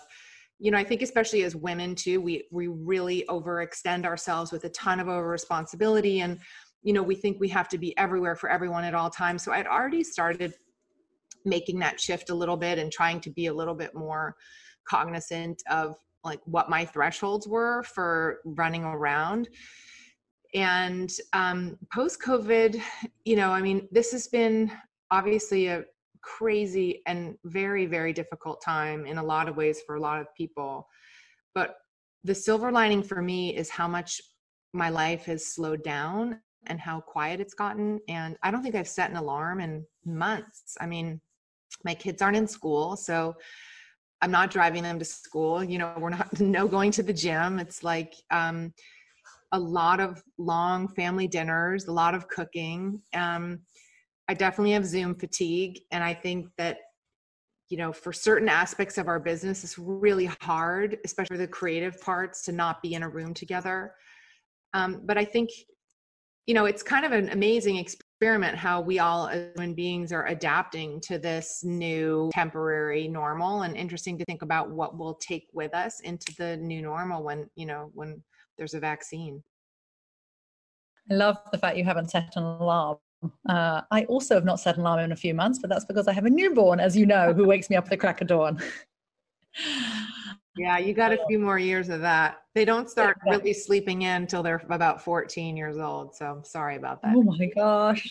you 0.59 0.71
know, 0.71 0.79
I 0.79 0.85
think 0.85 1.03
especially 1.03 1.43
as 1.43 1.57
women 1.57 1.95
too, 1.95 2.21
we 2.21 2.47
we 2.53 2.69
really 2.69 3.25
overextend 3.29 4.07
ourselves 4.07 4.53
with 4.53 4.65
a 4.65 4.69
ton 4.69 5.01
of 5.01 5.09
over 5.09 5.29
responsibility, 5.29 6.21
and 6.21 6.39
you 6.85 6.93
know, 6.93 7.03
we 7.03 7.17
think 7.17 7.41
we 7.41 7.49
have 7.49 7.69
to 7.71 7.79
be 7.79 7.97
everywhere 7.99 8.37
for 8.37 8.49
everyone 8.49 8.85
at 8.85 8.95
all 8.95 9.11
times. 9.11 9.43
So 9.43 9.53
I'd 9.53 9.67
already 9.67 10.05
started 10.05 10.55
making 11.45 11.81
that 11.81 11.99
shift 11.99 12.31
a 12.31 12.35
little 12.35 12.57
bit 12.57 12.79
and 12.79 12.93
trying 12.93 13.21
to 13.23 13.31
be 13.31 13.47
a 13.47 13.53
little 13.53 13.75
bit 13.75 13.95
more 13.95 14.37
cognizant 14.89 15.63
of 15.69 15.97
like 16.23 16.41
what 16.45 16.71
my 16.71 16.85
thresholds 16.85 17.49
were 17.49 17.83
for 17.83 18.39
running 18.45 18.85
around 18.85 19.49
and 20.55 21.13
um, 21.33 21.77
post 21.93 22.23
COVID, 22.23 22.81
you 23.25 23.37
know, 23.37 23.51
I 23.51 23.61
mean, 23.61 23.89
this 23.91 24.13
has 24.13 24.29
been 24.29 24.71
obviously 25.11 25.67
a 25.67 25.85
crazy 26.23 27.03
and 27.07 27.37
very, 27.45 27.87
very 27.87 28.13
difficult 28.13 28.63
time 28.63 29.05
in 29.05 29.19
a 29.19 29.23
lot 29.23 29.49
of 29.49 29.57
ways 29.57 29.83
for 29.85 29.97
a 29.97 30.01
lot 30.01 30.21
of 30.21 30.33
people. 30.37 30.89
But 31.55 31.77
the 32.23 32.35
silver 32.35 32.71
lining 32.71 33.03
for 33.03 33.21
me 33.21 33.55
is 33.55 33.69
how 33.69 33.89
much 33.89 34.21
my 34.73 34.91
life 34.91 35.25
has 35.25 35.45
slowed 35.45 35.83
down 35.83 36.41
and 36.67 36.81
how 36.81 37.01
quiet 37.01 37.41
it's 37.41 37.55
gotten. 37.55 38.01
And 38.09 38.37
I 38.43 38.51
don't 38.51 38.63
think 38.63 38.75
I've 38.75 38.89
set 38.89 39.11
an 39.11 39.17
alarm 39.17 39.61
in 39.61 39.85
months. 40.05 40.77
I 40.81 40.87
mean, 40.87 41.21
my 41.85 41.95
kids 41.95 42.23
aren't 42.23 42.37
in 42.37 42.47
school. 42.47 42.97
So 42.97 43.37
I'm 44.25 44.31
not 44.31 44.51
driving 44.51 44.83
them 44.83 44.99
to 44.99 45.05
school. 45.05 45.63
You 45.63 45.79
know, 45.79 45.95
we're 45.99 46.11
not 46.11 46.41
no 46.41 46.67
going 46.67 46.91
to 46.93 47.03
the 47.03 47.13
gym. 47.13 47.59
It's 47.59 47.83
like 47.83 48.15
um, 48.31 48.73
a 49.53 49.59
lot 49.59 50.01
of 50.01 50.23
long 50.39 50.89
family 50.89 51.27
dinners, 51.27 51.87
a 51.87 51.93
lot 51.93 52.15
of 52.15 52.29
cooking. 52.29 53.01
Um, 53.15 53.61
I 54.29 54.35
definitely 54.35 54.73
have 54.73 54.87
Zoom 54.87 55.15
fatigue, 55.15 55.81
and 55.93 56.03
I 56.03 56.15
think 56.15 56.49
that 56.57 56.79
you 57.69 57.77
know 57.77 57.93
for 57.93 58.13
certain 58.13 58.49
aspects 58.49 58.97
of 58.97 59.09
our 59.09 59.21
business, 59.21 59.63
it's 59.63 59.79
really 59.79 60.31
hard, 60.41 60.99
especially 61.05 61.37
the 61.37 61.47
creative 61.47 62.01
parts, 62.01 62.43
to 62.47 62.53
not 62.53 62.81
be 62.81 62.95
in 62.95 63.03
a 63.03 63.09
room 63.09 63.35
together. 63.35 63.93
Um, 64.73 65.03
but 65.05 65.19
I 65.19 65.25
think 65.25 65.51
you 66.47 66.55
know 66.55 66.67
it's 66.67 66.83
kind 66.83 67.05
of 67.05 67.13
an 67.13 67.31
amazing 67.31 67.77
experiment 67.77 68.57
how 68.57 68.81
we 68.81 68.99
all 68.99 69.29
as 69.29 69.49
human 69.55 69.75
beings 69.75 70.13
are 70.13 70.27
adapting 70.27 71.01
to 71.01 71.19
this 71.19 71.63
new 71.65 72.31
temporary 72.33 73.09
normal 73.09 73.63
and 73.63 73.77
interesting 73.77 74.19
to 74.19 74.25
think 74.25 74.43
about 74.43 74.71
what 74.71 74.97
we'll 74.97 75.15
take 75.15 75.47
with 75.53 75.75
us 75.75 76.01
into 76.01 76.35
the 76.39 76.57
new 76.59 76.83
normal 76.83 77.23
when 77.23 77.49
you 77.57 77.67
know 77.67 77.91
when 77.95 78.23
there's 78.59 78.75
a 78.75 78.81
vaccine. 78.81 79.43
I 81.11 81.15
love 81.15 81.37
the 81.51 81.59
fact 81.59 81.77
you 81.77 81.85
haven't 81.85 82.11
set 82.11 82.37
an 82.37 82.45
alarm. 82.45 82.99
Uh, 83.49 83.81
i 83.91 84.05
also 84.05 84.35
have 84.35 84.45
not 84.45 84.61
set 84.61 84.75
an 84.75 84.83
alarm 84.83 85.01
in 85.01 85.13
a 85.13 85.17
few 85.17 85.33
months 85.33 85.59
but 85.59 85.71
that's 85.71 85.87
because 85.87 86.07
i 86.09 86.13
have 86.13 86.27
a 86.27 86.31
newborn 86.31 86.79
as 86.79 86.95
you 86.95 87.07
know 87.07 87.33
who 87.33 87.47
wakes 87.47 87.71
me 87.71 87.77
up 87.77 87.85
at 87.85 87.91
the 87.91 87.97
crack 87.97 88.21
of 88.21 88.27
dawn 88.27 88.61
Yeah, 90.57 90.79
you 90.79 90.95
got 90.95 91.13
a 91.13 91.19
few 91.27 91.39
more 91.39 91.59
years 91.59 91.89
of 91.89 92.01
that. 92.03 92.43
They 92.55 92.65
don't 92.65 92.89
start 92.89 93.19
really 93.27 93.53
sleeping 93.53 94.03
in 94.03 94.23
until 94.23 94.43
they're 94.43 94.63
about 94.71 95.03
14 95.03 95.57
years 95.57 95.79
old. 95.79 96.15
So 96.15 96.27
I'm 96.27 96.45
sorry 96.45 96.77
about 96.77 97.03
that. 97.03 97.15
Oh 97.17 97.23
my 97.23 97.47
gosh. 97.55 98.09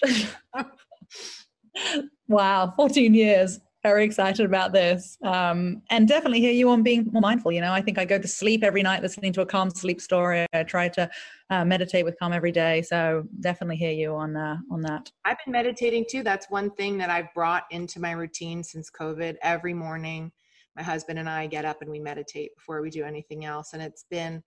wow, 2.28 2.74
14 2.76 3.14
years. 3.14 3.60
Very 3.82 4.06
excited 4.06 4.46
about 4.46 4.72
this. 4.72 5.18
Um, 5.24 5.82
and 5.90 6.08
definitely 6.08 6.40
hear 6.40 6.54
you 6.54 6.70
on 6.70 6.84
being 6.84 7.10
more 7.12 7.22
mindful. 7.22 7.52
You 7.52 7.60
know, 7.60 7.74
I 7.74 7.82
think 7.82 7.98
I 7.98 8.06
go 8.06 8.18
to 8.18 8.28
sleep 8.28 8.64
every 8.64 8.82
night 8.82 9.02
listening 9.02 9.34
to 9.34 9.42
a 9.42 9.46
calm 9.46 9.70
sleep 9.70 10.00
story. 10.00 10.46
I 10.54 10.64
try 10.64 10.88
to 10.90 11.10
uh, 11.50 11.66
meditate 11.66 12.06
with 12.06 12.18
calm 12.18 12.32
every 12.32 12.54
day. 12.54 12.82
So 12.82 13.26
definitely 13.42 13.76
hear 13.76 13.92
you 13.92 14.16
on 14.16 14.38
uh, 14.38 14.58
on 14.72 14.82
that. 14.84 15.12
I've 15.26 15.38
been 15.46 15.52
meditating 15.52 16.06
too. 16.10 16.24
That's 16.24 16.50
one 16.50 16.72
thing 16.72 16.98
that 16.98 17.10
I've 17.10 17.34
brought 17.34 17.64
into 17.72 18.00
my 18.00 18.12
routine 18.12 18.64
since 18.64 18.90
COVID. 18.90 19.36
Every 19.42 19.74
morning, 19.74 20.32
my 20.76 20.84
husband 20.84 21.20
and 21.20 21.30
I 21.30 21.48
get 21.48 21.66
up 21.66 21.82
and 21.82 21.90
we 21.90 22.00
meditate 22.00 22.56
before 22.56 22.82
we 22.82 22.90
do 22.90 23.04
anything 23.04 23.46
else. 23.46 23.74
And 23.74 23.82
it's 23.82 24.06
been 24.10 24.44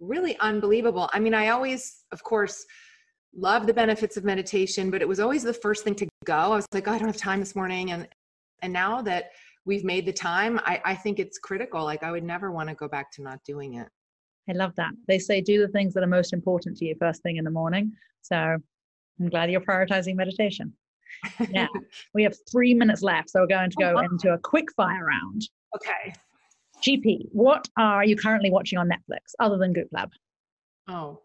really 0.00 0.36
unbelievable. 0.38 1.08
I 1.12 1.20
mean, 1.20 1.34
I 1.34 1.48
always, 1.48 2.04
of 2.12 2.22
course, 2.22 2.64
love 3.36 3.66
the 3.66 3.74
benefits 3.74 4.16
of 4.16 4.24
meditation, 4.24 4.90
but 4.90 5.02
it 5.02 5.08
was 5.08 5.20
always 5.20 5.42
the 5.42 5.52
first 5.52 5.84
thing 5.84 5.94
to 5.96 6.08
go. 6.24 6.34
I 6.34 6.48
was 6.48 6.66
like, 6.72 6.88
oh, 6.88 6.92
I 6.92 6.98
don't 6.98 7.08
have 7.08 7.16
time 7.16 7.40
this 7.40 7.54
morning. 7.54 7.92
And 7.92 8.08
and 8.62 8.72
now 8.72 9.02
that 9.02 9.30
we've 9.64 9.84
made 9.84 10.04
the 10.04 10.12
time, 10.12 10.58
I, 10.64 10.80
I 10.84 10.94
think 10.94 11.20
it's 11.20 11.38
critical. 11.38 11.84
Like 11.84 12.02
I 12.02 12.10
would 12.10 12.24
never 12.24 12.50
want 12.50 12.68
to 12.70 12.74
go 12.74 12.88
back 12.88 13.12
to 13.12 13.22
not 13.22 13.38
doing 13.44 13.74
it. 13.74 13.88
I 14.48 14.52
love 14.52 14.74
that. 14.76 14.92
They 15.06 15.18
say 15.18 15.40
do 15.40 15.60
the 15.60 15.68
things 15.68 15.94
that 15.94 16.02
are 16.02 16.08
most 16.08 16.32
important 16.32 16.76
to 16.78 16.86
you 16.86 16.96
first 16.98 17.22
thing 17.22 17.36
in 17.36 17.44
the 17.44 17.50
morning. 17.50 17.92
So 18.22 18.36
I'm 18.36 19.28
glad 19.28 19.50
you're 19.50 19.60
prioritizing 19.60 20.16
meditation. 20.16 20.72
Yeah, 21.50 21.66
we 22.14 22.22
have 22.22 22.34
three 22.50 22.74
minutes 22.74 23.02
left, 23.02 23.30
so 23.30 23.40
we're 23.40 23.46
going 23.46 23.70
to 23.70 23.76
go 23.78 23.94
oh, 23.96 24.00
into 24.00 24.32
a 24.32 24.38
quick 24.38 24.72
fire 24.72 25.04
round. 25.04 25.48
Okay. 25.74 26.12
GP, 26.82 27.28
what 27.32 27.68
are 27.76 28.04
you 28.04 28.16
currently 28.16 28.50
watching 28.50 28.78
on 28.78 28.88
Netflix 28.88 29.34
other 29.40 29.58
than 29.58 29.72
Goop 29.72 29.88
Lab? 29.90 30.10
Oh, 30.88 31.20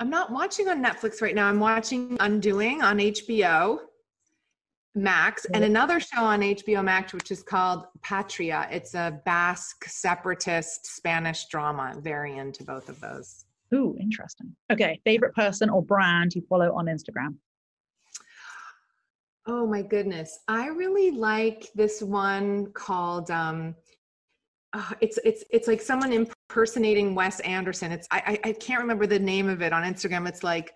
I'm 0.00 0.10
not 0.10 0.30
watching 0.30 0.68
on 0.68 0.82
Netflix 0.82 1.20
right 1.20 1.34
now. 1.34 1.48
I'm 1.48 1.60
watching 1.60 2.16
Undoing 2.20 2.82
on 2.82 2.98
HBO 2.98 3.78
Max 4.94 5.46
and 5.46 5.64
another 5.64 6.00
show 6.00 6.20
on 6.22 6.40
HBO 6.40 6.84
Max, 6.84 7.14
which 7.14 7.30
is 7.30 7.42
called 7.42 7.86
Patria. 8.02 8.68
It's 8.70 8.94
a 8.94 9.20
Basque 9.24 9.84
separatist 9.86 10.86
Spanish 10.86 11.46
drama. 11.46 11.94
Very 11.98 12.36
into 12.36 12.62
both 12.62 12.88
of 12.88 13.00
those. 13.00 13.46
Ooh, 13.74 13.96
interesting. 13.98 14.54
Okay, 14.70 15.00
favorite 15.04 15.34
person 15.34 15.70
or 15.70 15.82
brand 15.82 16.34
you 16.34 16.42
follow 16.48 16.74
on 16.74 16.86
Instagram? 16.86 17.36
Oh 19.46 19.66
my 19.66 19.82
goodness. 19.82 20.40
I 20.46 20.66
really 20.66 21.10
like 21.10 21.70
this 21.74 22.02
one 22.02 22.66
called 22.72 23.30
um 23.30 23.74
uh, 24.74 24.94
it's 25.00 25.18
it's 25.24 25.44
it's 25.50 25.68
like 25.68 25.80
someone 25.80 26.12
impersonating 26.12 27.14
Wes 27.14 27.40
Anderson. 27.40 27.92
It's 27.92 28.08
I, 28.10 28.38
I 28.44 28.52
can't 28.52 28.80
remember 28.80 29.06
the 29.06 29.18
name 29.18 29.48
of 29.48 29.62
it 29.62 29.72
on 29.72 29.82
Instagram. 29.82 30.26
It's 30.28 30.42
like 30.42 30.72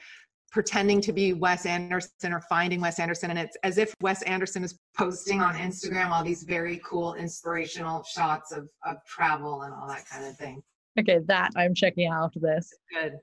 pretending 0.53 1.01
to 1.03 1.13
be 1.13 1.33
Wes 1.33 1.67
Anderson 1.67 2.33
or 2.33 2.41
finding 2.43 2.81
Wes 2.81 2.99
Anderson, 2.99 3.31
and 3.31 3.39
it's 3.39 3.57
as 3.63 3.79
if 3.79 3.95
Wes 4.01 4.23
Anderson 4.23 4.65
is 4.65 4.79
posting 4.97 5.41
on 5.41 5.55
Instagram 5.55 6.11
all 6.11 6.23
these 6.23 6.43
very 6.43 6.81
cool 6.85 7.15
inspirational 7.15 8.03
shots 8.05 8.53
of 8.53 8.69
of 8.85 8.97
travel 9.07 9.63
and 9.63 9.73
all 9.73 9.89
that 9.89 10.07
kind 10.09 10.27
of 10.27 10.37
thing. 10.37 10.63
Okay, 10.99 11.21
that 11.27 11.53
I'm 11.57 11.75
checking 11.75 12.09
out 12.09 12.25
after 12.25 12.41
this. 12.41 12.73
Good. 12.93 13.17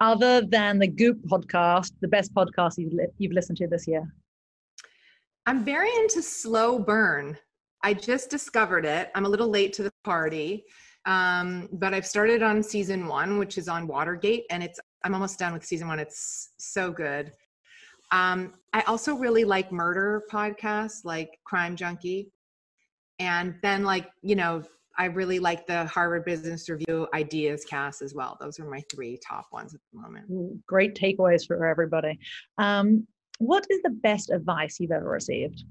Other 0.00 0.40
than 0.40 0.78
the 0.78 0.86
Goop 0.86 1.22
podcast, 1.26 1.92
the 2.00 2.08
best 2.08 2.32
podcast 2.34 2.78
you've, 2.78 2.92
li- 2.92 3.06
you've 3.18 3.32
listened 3.32 3.58
to 3.58 3.66
this 3.66 3.86
year? 3.86 4.02
I'm 5.44 5.62
very 5.64 5.94
into 5.96 6.22
slow 6.22 6.78
burn. 6.78 7.36
I 7.82 7.94
just 7.94 8.30
discovered 8.30 8.84
it. 8.84 9.10
I'm 9.14 9.24
a 9.24 9.28
little 9.28 9.48
late 9.48 9.72
to 9.74 9.82
the 9.82 9.92
party, 10.04 10.64
um, 11.06 11.68
but 11.72 11.94
I've 11.94 12.06
started 12.06 12.42
on 12.42 12.62
season 12.62 13.06
one, 13.06 13.38
which 13.38 13.58
is 13.58 13.68
on 13.68 13.86
Watergate, 13.86 14.44
and 14.50 14.62
it's 14.62 14.78
I'm 15.02 15.14
almost 15.14 15.38
done 15.38 15.52
with 15.52 15.64
season 15.64 15.88
one. 15.88 15.98
It's 15.98 16.50
so 16.58 16.92
good. 16.92 17.32
Um, 18.12 18.54
I 18.72 18.82
also 18.82 19.14
really 19.14 19.44
like 19.44 19.72
murder 19.72 20.24
podcasts, 20.30 21.04
like 21.04 21.38
Crime 21.44 21.76
Junkie, 21.76 22.30
and 23.18 23.54
then 23.62 23.82
like 23.84 24.10
you 24.22 24.36
know 24.36 24.62
I 24.98 25.06
really 25.06 25.38
like 25.38 25.66
the 25.66 25.86
Harvard 25.86 26.26
Business 26.26 26.68
Review 26.68 27.08
Ideas 27.14 27.64
Cast 27.64 28.02
as 28.02 28.14
well. 28.14 28.36
Those 28.40 28.60
are 28.60 28.68
my 28.68 28.82
three 28.92 29.18
top 29.26 29.46
ones 29.52 29.74
at 29.74 29.80
the 29.92 30.00
moment. 30.00 30.66
Great 30.66 30.94
takeaways 30.94 31.46
for 31.46 31.64
everybody. 31.64 32.18
Um, 32.58 33.06
what 33.38 33.66
is 33.70 33.80
the 33.82 33.90
best 33.90 34.28
advice 34.28 34.78
you've 34.78 34.90
ever 34.90 35.08
received? 35.08 35.64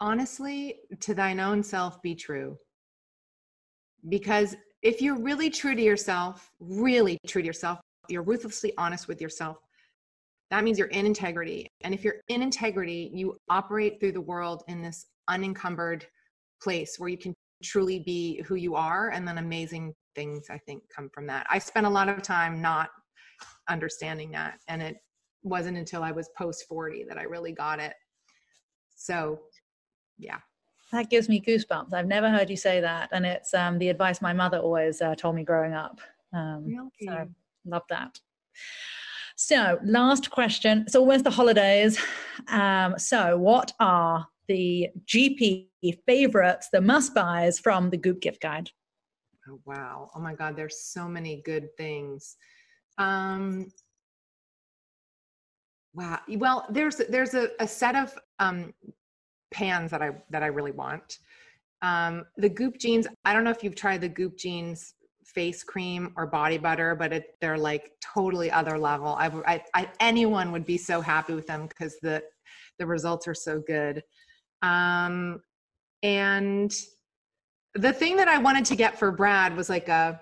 Honestly, 0.00 0.76
to 1.00 1.14
thine 1.14 1.40
own 1.40 1.62
self 1.62 2.00
be 2.02 2.14
true. 2.14 2.56
Because 4.08 4.56
if 4.82 5.00
you're 5.00 5.18
really 5.18 5.50
true 5.50 5.74
to 5.74 5.82
yourself, 5.82 6.50
really 6.60 7.18
true 7.26 7.42
to 7.42 7.46
yourself, 7.46 7.80
you're 8.08 8.22
ruthlessly 8.22 8.72
honest 8.78 9.08
with 9.08 9.20
yourself, 9.20 9.56
that 10.50 10.62
means 10.62 10.78
you're 10.78 10.88
in 10.88 11.06
integrity. 11.06 11.66
And 11.80 11.92
if 11.92 12.04
you're 12.04 12.20
in 12.28 12.42
integrity, 12.42 13.10
you 13.12 13.36
operate 13.48 13.98
through 13.98 14.12
the 14.12 14.20
world 14.20 14.62
in 14.68 14.82
this 14.82 15.06
unencumbered 15.28 16.06
place 16.62 16.98
where 16.98 17.08
you 17.08 17.18
can 17.18 17.34
truly 17.62 18.00
be 18.00 18.42
who 18.46 18.54
you 18.54 18.74
are 18.74 19.10
and 19.10 19.26
then 19.26 19.38
amazing 19.38 19.94
things 20.14 20.46
i 20.50 20.58
think 20.58 20.82
come 20.94 21.08
from 21.12 21.26
that 21.26 21.46
i 21.50 21.58
spent 21.58 21.86
a 21.86 21.90
lot 21.90 22.08
of 22.08 22.22
time 22.22 22.60
not 22.60 22.90
understanding 23.68 24.30
that 24.30 24.58
and 24.68 24.82
it 24.82 24.96
wasn't 25.42 25.76
until 25.76 26.02
i 26.02 26.12
was 26.12 26.28
post 26.36 26.64
40 26.68 27.04
that 27.08 27.18
i 27.18 27.22
really 27.22 27.52
got 27.52 27.80
it 27.80 27.94
so 28.94 29.40
yeah 30.18 30.38
that 30.92 31.10
gives 31.10 31.28
me 31.28 31.40
goosebumps 31.40 31.92
i've 31.92 32.06
never 32.06 32.30
heard 32.30 32.50
you 32.50 32.56
say 32.56 32.80
that 32.80 33.08
and 33.12 33.26
it's 33.26 33.54
um, 33.54 33.78
the 33.78 33.88
advice 33.88 34.20
my 34.20 34.32
mother 34.32 34.58
always 34.58 35.00
uh, 35.02 35.14
told 35.14 35.34
me 35.34 35.44
growing 35.44 35.72
up 35.72 36.00
um, 36.32 36.64
really? 36.64 36.88
so 37.00 37.28
love 37.64 37.82
that 37.88 38.20
so 39.36 39.78
last 39.84 40.30
question 40.30 40.82
it's 40.86 40.96
almost 40.96 41.24
the 41.24 41.30
holidays 41.30 41.98
um, 42.48 42.98
so 42.98 43.36
what 43.36 43.72
are 43.80 44.26
the 44.48 44.88
gp 45.06 45.68
favorites 46.06 46.68
the 46.72 46.80
must 46.80 47.14
buys 47.14 47.58
from 47.58 47.90
the 47.90 47.96
goop 47.96 48.20
gift 48.20 48.40
guide 48.40 48.70
Oh, 49.48 49.60
wow. 49.64 50.10
Oh 50.14 50.20
my 50.20 50.34
God, 50.34 50.56
there's 50.56 50.80
so 50.80 51.06
many 51.06 51.40
good 51.42 51.68
things. 51.76 52.36
Um, 52.98 53.68
wow. 55.94 56.20
Well, 56.28 56.66
there's 56.70 56.96
there's 56.96 57.34
a, 57.34 57.50
a 57.60 57.68
set 57.68 57.94
of 57.94 58.12
um, 58.38 58.74
pans 59.50 59.90
that 59.90 60.02
I 60.02 60.12
that 60.30 60.42
I 60.42 60.46
really 60.46 60.72
want. 60.72 61.18
Um, 61.82 62.24
the 62.36 62.48
Goop 62.48 62.78
Genes. 62.78 63.06
I 63.24 63.32
don't 63.32 63.44
know 63.44 63.50
if 63.50 63.62
you've 63.62 63.74
tried 63.74 64.00
the 64.00 64.08
Goop 64.08 64.36
Genes 64.36 64.94
face 65.24 65.62
cream 65.62 66.12
or 66.16 66.26
body 66.26 66.56
butter, 66.56 66.94
but 66.94 67.12
it, 67.12 67.34
they're 67.40 67.58
like 67.58 67.92
totally 68.00 68.50
other 68.50 68.78
level. 68.78 69.08
I, 69.18 69.26
I, 69.46 69.64
I 69.74 69.90
anyone 70.00 70.52
would 70.52 70.64
be 70.64 70.78
so 70.78 71.00
happy 71.00 71.34
with 71.34 71.46
them 71.46 71.66
because 71.66 71.96
the 72.00 72.22
the 72.78 72.86
results 72.86 73.26
are 73.28 73.34
so 73.34 73.60
good. 73.60 74.02
Um, 74.62 75.40
and 76.02 76.74
the 77.74 77.92
thing 77.92 78.16
that 78.16 78.28
I 78.28 78.38
wanted 78.38 78.64
to 78.66 78.76
get 78.76 78.98
for 78.98 79.10
Brad 79.10 79.56
was 79.56 79.68
like 79.68 79.88
a, 79.88 80.20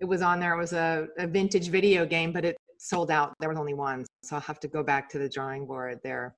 it 0.00 0.04
was 0.04 0.22
on 0.22 0.40
there. 0.40 0.54
It 0.54 0.58
was 0.58 0.72
a, 0.72 1.08
a 1.18 1.26
vintage 1.26 1.68
video 1.68 2.06
game, 2.06 2.32
but 2.32 2.44
it 2.44 2.56
sold 2.78 3.10
out. 3.10 3.34
There 3.40 3.48
was 3.48 3.58
only 3.58 3.74
one, 3.74 4.04
so 4.22 4.36
I'll 4.36 4.42
have 4.42 4.60
to 4.60 4.68
go 4.68 4.82
back 4.82 5.08
to 5.10 5.18
the 5.18 5.28
drawing 5.28 5.66
board 5.66 6.00
there. 6.02 6.34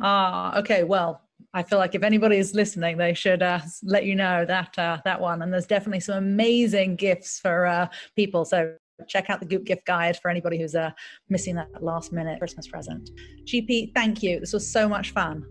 Ah, 0.00 0.58
okay. 0.58 0.84
Well, 0.84 1.20
I 1.52 1.62
feel 1.62 1.78
like 1.78 1.94
if 1.94 2.02
anybody 2.02 2.36
is 2.36 2.54
listening, 2.54 2.96
they 2.96 3.14
should 3.14 3.42
uh, 3.42 3.60
let 3.82 4.04
you 4.04 4.14
know 4.16 4.44
that 4.44 4.78
uh, 4.78 4.98
that 5.04 5.20
one. 5.20 5.42
And 5.42 5.52
there's 5.52 5.66
definitely 5.66 6.00
some 6.00 6.16
amazing 6.16 6.96
gifts 6.96 7.38
for 7.38 7.66
uh, 7.66 7.88
people. 8.16 8.44
So 8.44 8.74
check 9.08 9.30
out 9.30 9.40
the 9.40 9.46
Goop 9.46 9.64
gift 9.64 9.86
guide 9.86 10.18
for 10.20 10.30
anybody 10.30 10.58
who's 10.58 10.74
uh, 10.74 10.90
missing 11.28 11.54
that 11.56 11.68
last 11.82 12.12
minute 12.12 12.38
Christmas 12.38 12.66
present. 12.66 13.10
GP, 13.44 13.94
thank 13.94 14.22
you. 14.22 14.40
This 14.40 14.52
was 14.52 14.68
so 14.68 14.88
much 14.88 15.10
fun. 15.12 15.44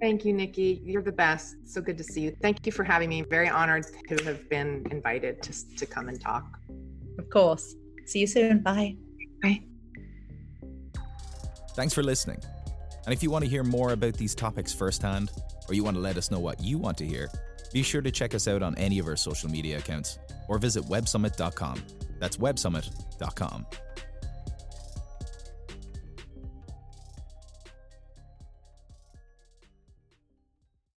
Thank 0.00 0.24
you, 0.24 0.32
Nikki. 0.32 0.80
You're 0.84 1.02
the 1.02 1.12
best. 1.12 1.56
So 1.64 1.80
good 1.80 1.96
to 1.98 2.04
see 2.04 2.22
you. 2.22 2.36
Thank 2.42 2.66
you 2.66 2.72
for 2.72 2.82
having 2.82 3.08
me. 3.08 3.22
Very 3.22 3.48
honored 3.48 3.86
to 4.08 4.24
have 4.24 4.48
been 4.50 4.84
invited 4.90 5.42
to, 5.42 5.76
to 5.76 5.86
come 5.86 6.08
and 6.08 6.20
talk. 6.20 6.58
Of 7.18 7.30
course. 7.30 7.76
See 8.06 8.18
you 8.18 8.26
soon. 8.26 8.62
Bye. 8.62 8.96
Bye. 9.42 9.62
Thanks 11.76 11.94
for 11.94 12.02
listening. 12.02 12.38
And 13.04 13.12
if 13.12 13.22
you 13.22 13.30
want 13.30 13.44
to 13.44 13.50
hear 13.50 13.64
more 13.64 13.92
about 13.92 14.14
these 14.14 14.34
topics 14.34 14.72
firsthand, 14.72 15.30
or 15.68 15.74
you 15.74 15.84
want 15.84 15.96
to 15.96 16.00
let 16.00 16.16
us 16.16 16.30
know 16.30 16.38
what 16.38 16.60
you 16.62 16.78
want 16.78 16.98
to 16.98 17.06
hear, 17.06 17.28
be 17.72 17.82
sure 17.82 18.02
to 18.02 18.10
check 18.10 18.34
us 18.34 18.46
out 18.46 18.62
on 18.62 18.76
any 18.76 18.98
of 18.98 19.06
our 19.06 19.16
social 19.16 19.50
media 19.50 19.78
accounts 19.78 20.18
or 20.48 20.58
visit 20.58 20.84
websummit.com. 20.84 21.82
That's 22.18 22.36
websummit.com. 22.36 23.66